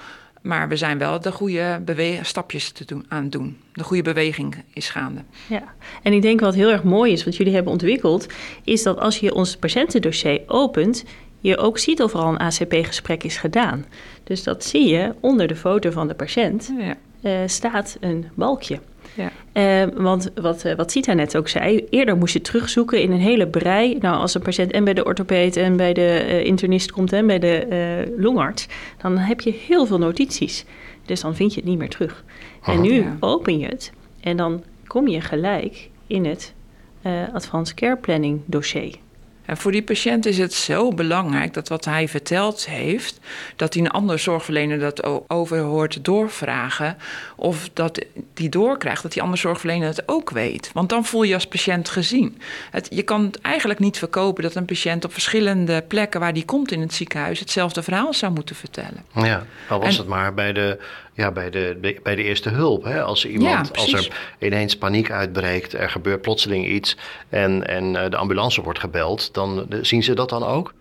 Maar 0.42 0.68
we 0.68 0.76
zijn 0.76 0.98
wel 0.98 1.20
de 1.20 1.32
goede 1.32 1.80
stapjes 2.22 2.70
te 2.70 2.84
doen, 2.84 3.04
aan 3.08 3.22
het 3.22 3.32
doen. 3.32 3.56
De 3.72 3.82
goede 3.84 4.02
beweging 4.02 4.64
is 4.72 4.88
gaande. 4.88 5.20
Ja, 5.48 5.62
en 6.02 6.12
ik 6.12 6.22
denk 6.22 6.40
wat 6.40 6.54
heel 6.54 6.70
erg 6.70 6.82
mooi 6.82 7.12
is, 7.12 7.24
wat 7.24 7.36
jullie 7.36 7.54
hebben 7.54 7.72
ontwikkeld, 7.72 8.26
is 8.64 8.82
dat 8.82 8.98
als 8.98 9.18
je 9.18 9.34
ons 9.34 9.56
patiëntendossier 9.56 10.40
opent, 10.46 11.04
je 11.40 11.56
ook 11.56 11.78
ziet 11.78 12.02
of 12.02 12.12
er 12.12 12.18
al 12.18 12.28
een 12.28 12.38
ACP-gesprek 12.38 13.24
is 13.24 13.36
gedaan. 13.36 13.84
Dus 14.24 14.42
dat 14.42 14.64
zie 14.64 14.88
je 14.88 15.14
onder 15.20 15.46
de 15.46 15.56
foto 15.56 15.90
van 15.90 16.08
de 16.08 16.14
patiënt 16.14 16.72
Ja. 16.78 16.94
eh, 17.22 17.38
staat 17.46 17.96
een 18.00 18.26
balkje. 18.34 18.80
Ja. 19.16 19.30
Eh, 19.52 19.88
want 19.94 20.30
wat, 20.34 20.64
eh, 20.64 20.74
wat 20.74 20.90
Sita 20.90 21.12
net 21.12 21.36
ook 21.36 21.48
zei, 21.48 21.86
eerder 21.90 22.16
moest 22.16 22.32
je 22.32 22.40
terugzoeken 22.40 23.00
in 23.02 23.12
een 23.12 23.20
hele 23.20 23.48
brei. 23.48 23.98
Nou, 23.98 24.16
als 24.16 24.34
een 24.34 24.42
patiënt 24.42 24.70
en 24.70 24.84
bij 24.84 24.94
de 24.94 25.04
orthopeed 25.04 25.56
en 25.56 25.76
bij 25.76 25.92
de 25.92 26.06
eh, 26.08 26.44
internist 26.44 26.92
komt 26.92 27.12
en 27.12 27.26
bij 27.26 27.38
de 27.38 27.56
eh, 27.58 28.22
longarts, 28.22 28.66
dan 29.02 29.18
heb 29.18 29.40
je 29.40 29.52
heel 29.66 29.86
veel 29.86 29.98
notities. 29.98 30.64
Dus 31.04 31.20
dan 31.20 31.34
vind 31.34 31.54
je 31.54 31.60
het 31.60 31.68
niet 31.68 31.78
meer 31.78 31.88
terug. 31.88 32.24
En 32.64 32.80
nu 32.80 32.92
Ja. 32.92 33.16
open 33.20 33.58
je 33.58 33.66
het 33.66 33.92
en 34.20 34.36
dan 34.36 34.62
kom 34.86 35.08
je 35.08 35.20
gelijk 35.20 35.88
in 36.06 36.24
het 36.24 36.54
Advanced 37.32 37.74
Care 37.74 37.96
Planning 37.96 38.40
dossier. 38.46 38.94
En 39.46 39.56
voor 39.56 39.72
die 39.72 39.82
patiënt 39.82 40.26
is 40.26 40.38
het 40.38 40.52
zo 40.54 40.92
belangrijk 40.92 41.54
dat 41.54 41.68
wat 41.68 41.84
hij 41.84 42.08
verteld 42.08 42.66
heeft, 42.66 43.18
dat 43.56 43.74
hij 43.74 43.82
een 43.82 43.90
andere 43.90 44.18
zorgverlener 44.18 44.78
dat 44.78 45.28
over 45.30 45.58
hoort 45.58 46.04
doorvragen. 46.04 46.96
Of 47.36 47.68
dat 47.72 48.04
die 48.34 48.48
doorkrijgt, 48.48 49.02
dat 49.02 49.12
die 49.12 49.22
andere 49.22 49.40
zorgverlener 49.40 49.88
het 49.88 50.02
ook 50.06 50.30
weet. 50.30 50.70
Want 50.72 50.88
dan 50.88 51.04
voel 51.04 51.22
je 51.22 51.28
je 51.28 51.34
als 51.34 51.46
patiënt 51.46 51.88
gezien. 51.88 52.40
Het, 52.70 52.86
je 52.90 53.02
kan 53.02 53.24
het 53.24 53.40
eigenlijk 53.40 53.78
niet 53.80 53.98
verkopen 53.98 54.42
dat 54.42 54.54
een 54.54 54.64
patiënt 54.64 55.04
op 55.04 55.12
verschillende 55.12 55.82
plekken 55.88 56.20
waar 56.20 56.32
die 56.32 56.44
komt 56.44 56.72
in 56.72 56.80
het 56.80 56.94
ziekenhuis 56.94 57.40
hetzelfde 57.40 57.82
verhaal 57.82 58.14
zou 58.14 58.32
moeten 58.32 58.56
vertellen. 58.56 59.04
Ja, 59.14 59.46
al 59.68 59.78
was 59.80 59.88
En- 59.88 59.96
het 59.98 60.06
maar 60.08 60.34
bij 60.34 60.52
de, 60.52 60.78
ja, 61.16 61.30
bij 61.30 61.50
de, 61.50 61.98
bij 62.02 62.14
de 62.14 62.22
eerste 62.22 62.48
hulp. 62.48 62.84
Hè? 62.84 63.02
Als, 63.02 63.24
er 63.24 63.30
iemand, 63.30 63.70
Ja, 63.72 63.80
als 63.80 63.92
er 63.92 64.34
ineens 64.38 64.76
paniek 64.76 65.10
uitbreekt, 65.10 65.72
er 65.72 65.90
gebeurt 65.90 66.22
plotseling 66.22 66.66
iets 66.66 66.96
en, 67.28 67.66
en 67.66 67.96
eh, 67.96 68.10
de 68.10 68.16
ambulance 68.16 68.62
wordt 68.62 68.78
gebeld, 68.78 69.34
dan 69.34 69.66
eh, 69.70 69.78
zien 69.82 70.02
ze 70.02 70.14
dat 70.14 70.28
dan 70.28 70.44
ook? 70.44 70.74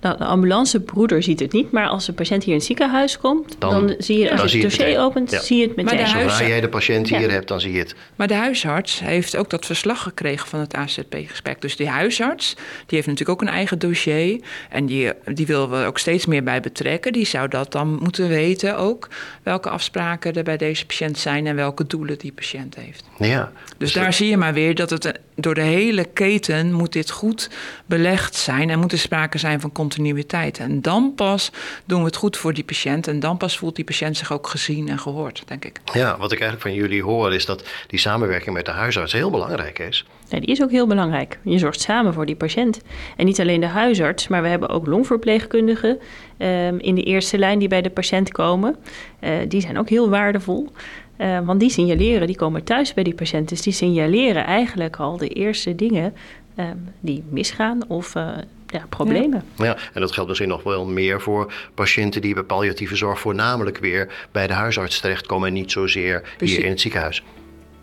Nou, 0.00 0.18
de 0.18 0.24
ambulancebroeder 0.24 1.22
ziet 1.22 1.40
het 1.40 1.52
niet, 1.52 1.70
maar 1.70 1.88
als 1.88 2.08
een 2.08 2.14
patiënt 2.14 2.42
hier 2.42 2.52
in 2.52 2.58
het 2.58 2.66
ziekenhuis 2.66 3.18
komt, 3.18 3.56
Dan- 3.58 3.70
dan, 3.86 3.94
zie 3.98 4.18
je, 4.18 4.30
als 4.30 4.40
dan 4.40 4.50
je 4.60 4.66
het 4.66 4.76
dossier 4.78 4.98
opent, 5.00 5.30
Ja. 5.30 5.40
zie 5.40 5.56
je 5.56 5.66
het 5.66 5.76
Maar 5.76 5.84
meteen. 5.84 6.04
de 6.04 6.10
Zodra 6.30 6.46
jij 6.46 6.60
de 6.60 6.68
patiënt 6.68 7.08
hier 7.08 7.20
Ja. 7.20 7.28
hebt, 7.28 7.48
dan 7.48 7.60
zie 7.60 7.72
je 7.72 7.78
het. 7.78 7.94
Maar 8.16 8.26
de 8.28 8.34
huisarts 8.34 9.00
heeft 9.00 9.36
ook 9.36 9.50
dat 9.50 9.66
verslag 9.66 10.02
gekregen 10.02 10.48
van 10.48 10.60
het 10.60 10.74
AZP-gesprek. 10.74 11.60
Dus 11.60 11.76
die 11.76 11.88
huisarts, 11.88 12.54
die 12.54 12.64
heeft 12.96 13.06
natuurlijk 13.06 13.40
ook 13.40 13.48
een 13.48 13.54
eigen 13.54 13.78
dossier. 13.78 14.40
En 14.70 14.86
die, 14.86 15.12
die 15.34 15.46
willen 15.46 15.70
we 15.70 15.86
ook 15.86 15.98
steeds 15.98 16.26
meer 16.26 16.42
bij 16.42 16.60
betrekken. 16.60 17.12
Die 17.12 17.26
zou 17.26 17.48
dat 17.48 17.72
dan 17.72 17.98
moeten 18.02 18.28
weten 18.28 18.76
ook. 18.76 19.08
Welke 19.42 19.68
afspraken 19.68 20.34
er 20.34 20.42
bij 20.44 20.56
deze 20.56 20.86
patiënt 20.86 21.18
zijn 21.18 21.46
en 21.46 21.56
welke 21.56 21.86
doelen 21.86 22.18
die 22.18 22.32
patiënt 22.32 22.74
heeft. 22.74 23.04
Ja. 23.18 23.52
Dus 23.78 23.92
daar 23.92 24.12
zie 24.12 24.28
je 24.28 24.36
maar 24.36 24.52
weer 24.54 24.74
dat 24.74 24.90
het 24.90 25.12
door 25.36 25.54
de 25.54 25.60
hele 25.60 26.04
keten 26.04 26.72
moet 26.72 26.92
dit 26.92 27.10
goed 27.10 27.50
belegd 27.86 28.34
zijn. 28.34 28.70
En 28.70 28.78
moet 28.78 28.92
er 28.92 28.98
sprake 28.98 29.38
zijn 29.38 29.60
van 29.60 29.72
continuïteit. 29.74 30.58
En 30.58 30.80
dan 30.80 31.12
pas 31.14 31.52
doen 31.84 31.98
we 31.98 32.06
het 32.06 32.16
goed 32.16 32.36
voor 32.36 32.54
die 32.54 32.64
patiënt. 32.64 33.08
En 33.08 33.20
dan 33.20 33.36
pas 33.36 33.58
voelt 33.58 33.76
die 33.76 33.84
patiënt 33.84 34.16
zich 34.16 34.32
ook 34.32 34.46
gezien 34.46 34.88
en 34.88 34.98
gehoord, 34.98 35.42
denk 35.46 35.64
ik. 35.64 35.80
Ja, 35.92 36.16
wat 36.18 36.32
ik 36.32 36.40
eigenlijk 36.40 36.70
van 36.70 36.80
jullie 36.80 37.02
hoor 37.02 37.34
is 37.34 37.46
dat 37.46 37.64
die 37.86 37.98
samenwerking 37.98 38.54
met 38.54 38.66
de 38.66 38.70
huisarts 38.70 39.12
heel 39.12 39.30
belangrijk 39.30 39.78
is. 39.78 40.04
Ja, 40.28 40.40
die 40.40 40.48
is 40.48 40.62
ook 40.62 40.70
heel 40.70 40.86
belangrijk. 40.86 41.38
Je 41.42 41.58
zorgt 41.58 41.80
samen 41.80 42.14
voor 42.14 42.26
die 42.26 42.36
patiënt. 42.36 42.80
En 43.16 43.24
niet 43.24 43.40
alleen 43.40 43.60
de 43.60 43.66
huisarts, 43.66 44.28
maar 44.28 44.42
we 44.42 44.48
hebben 44.48 44.68
ook 44.68 44.86
longverpleegkundigen 44.86 45.98
ehm, 46.36 46.76
in 46.78 46.94
de 46.94 47.02
eerste 47.02 47.38
lijn 47.38 47.58
die 47.58 47.68
bij 47.68 47.82
de 47.82 47.90
patiënt 47.90 48.32
komen. 48.32 48.76
Eh, 49.20 49.32
die 49.48 49.60
zijn 49.60 49.78
ook 49.78 49.88
heel 49.88 50.08
waardevol. 50.08 50.68
Eh, 51.16 51.40
want 51.44 51.60
die 51.60 51.70
signaleren, 51.70 52.26
die 52.26 52.36
komen 52.36 52.64
thuis 52.64 52.94
bij 52.94 53.04
die 53.04 53.14
patiënt. 53.14 53.48
Dus 53.48 53.62
die 53.62 53.72
signaleren 53.72 54.44
eigenlijk 54.44 54.96
al 54.96 55.16
de 55.16 55.28
eerste 55.28 55.74
dingen 55.74 56.14
ehm, 56.54 56.76
die 57.00 57.24
misgaan 57.28 57.88
of 57.88 58.14
eh, 58.14 58.28
ja, 58.74 58.86
problemen. 58.88 59.44
Ja, 59.56 59.76
en 59.92 60.00
dat 60.00 60.12
geldt 60.12 60.28
misschien 60.28 60.50
nog 60.50 60.62
wel 60.62 60.86
meer 60.86 61.20
voor 61.20 61.52
patiënten 61.74 62.20
die 62.20 62.34
bij 62.34 62.42
palliatieve 62.42 62.96
zorg 62.96 63.20
voornamelijk 63.20 63.78
weer 63.78 64.12
bij 64.32 64.46
de 64.46 64.52
huisarts 64.52 65.00
terechtkomen 65.00 65.48
en 65.48 65.54
niet 65.54 65.72
zozeer 65.72 66.22
Precies. 66.36 66.56
hier 66.56 66.64
in 66.64 66.70
het 66.70 66.80
ziekenhuis. 66.80 67.22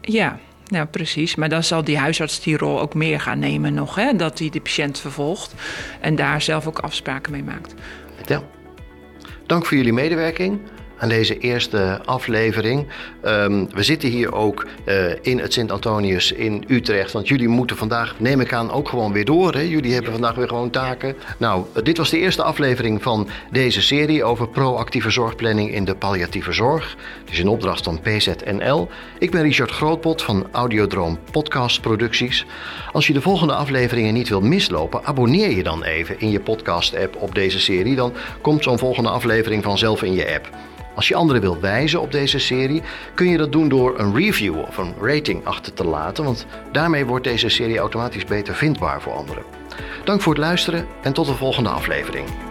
Ja, 0.02 0.40
ja, 0.66 0.86
precies. 0.86 1.36
Maar 1.36 1.50
dan 1.50 1.64
zal 1.64 1.84
die 1.84 1.98
huisarts 1.98 2.42
die 2.42 2.58
rol 2.58 2.80
ook 2.80 2.94
meer 2.94 3.20
gaan 3.20 3.40
nemen 3.40 3.74
nog. 3.74 3.96
Hè? 3.96 4.16
Dat 4.16 4.40
hij 4.40 4.50
de 4.50 4.62
patiënt 4.62 5.00
vervolgt 5.00 5.54
en 6.02 6.16
daar 6.16 6.42
zelf 6.42 6.68
ook 6.68 6.80
afspraken 6.80 7.32
mee 7.32 7.44
maakt. 7.44 7.74
Ja. 8.26 8.44
Dank 9.46 9.66
voor 9.66 9.78
jullie 9.78 9.94
medewerking. 9.94 10.60
Aan 11.02 11.10
deze 11.10 11.38
eerste 11.38 12.00
aflevering. 12.06 12.88
Ehm, 13.22 13.66
we 13.74 13.84
zitten 13.84 14.10
hier 14.10 14.34
ook 14.34 14.68
uh, 14.86 14.96
in 15.22 15.40
het 15.40 15.54
Sint-Antonius 15.54 16.32
in 16.32 16.64
Utrecht. 16.68 17.12
Want 17.12 17.28
jullie 17.28 17.48
moeten 17.48 17.78
vandaag, 17.78 18.16
neem 18.20 18.40
ik 18.40 18.54
aan, 18.54 18.72
ook 18.72 18.90
gewoon 18.90 19.14
weer 19.14 19.26
door. 19.26 19.54
Hè? 19.54 19.62
Jullie 19.62 19.94
hebben 19.94 20.12
vandaag 20.12 20.36
weer 20.36 20.48
gewoon 20.48 20.70
taken. 20.70 21.16
Nou, 21.38 21.66
dit 21.84 21.98
was 21.98 22.10
de 22.10 22.20
eerste 22.20 22.44
aflevering 22.44 23.04
van 23.04 23.28
deze 23.52 23.82
serie 23.82 24.24
over 24.24 24.50
proactieve 24.50 25.10
zorgplanning 25.10 25.74
in 25.74 25.86
de 25.86 25.96
palliatieve 25.96 26.52
zorg. 26.52 26.98
Dus 27.26 27.40
in 27.40 27.48
opdracht 27.48 27.84
van 27.84 28.00
PZNL. 28.02 28.90
Ik 29.20 29.32
ben 29.32 29.42
Richard 29.42 29.72
Grootpot 29.72 30.22
van 30.22 30.48
Audiodroom 30.52 31.20
Podcast 31.32 31.82
Producties. 31.82 32.46
Als 32.92 33.08
je 33.08 33.14
de 33.14 33.22
volgende 33.22 33.54
afleveringen 33.54 34.14
niet 34.14 34.30
wil 34.30 34.42
mislopen, 34.42 35.06
abonneer 35.06 35.50
je 35.50 35.64
dan 35.64 35.84
even 35.84 36.20
in 36.20 36.32
je 36.32 36.40
podcast-app 36.40 37.16
op 37.16 37.36
deze 37.36 37.60
serie. 37.60 37.96
Dan 37.96 38.14
komt 38.42 38.64
zo'n 38.64 38.80
volgende 38.80 39.10
aflevering 39.10 39.64
vanzelf 39.64 40.04
in 40.04 40.14
je 40.14 40.34
app. 40.34 40.50
Als 40.96 41.08
je 41.08 41.16
anderen 41.16 41.42
wilt 41.42 41.60
wijzen 41.60 42.02
op 42.02 42.12
deze 42.12 42.40
serie, 42.40 42.82
kun 43.14 43.30
je 43.30 43.38
dat 43.38 43.52
doen 43.52 43.70
door 43.70 44.00
een 44.00 44.16
review 44.16 44.58
of 44.58 44.78
een 44.78 44.94
rating 45.02 45.46
achter 45.46 45.74
te 45.74 45.84
laten, 45.84 46.24
want 46.24 46.46
daarmee 46.72 47.06
wordt 47.06 47.24
deze 47.24 47.50
serie 47.50 47.78
automatisch 47.78 48.26
beter 48.26 48.56
vindbaar 48.56 49.02
voor 49.02 49.14
anderen. 49.14 49.44
Dank 50.04 50.22
voor 50.22 50.34
het 50.34 50.42
luisteren 50.42 50.88
en 51.02 51.14
tot 51.14 51.26
de 51.26 51.36
volgende 51.36 51.70
aflevering. 51.70 52.51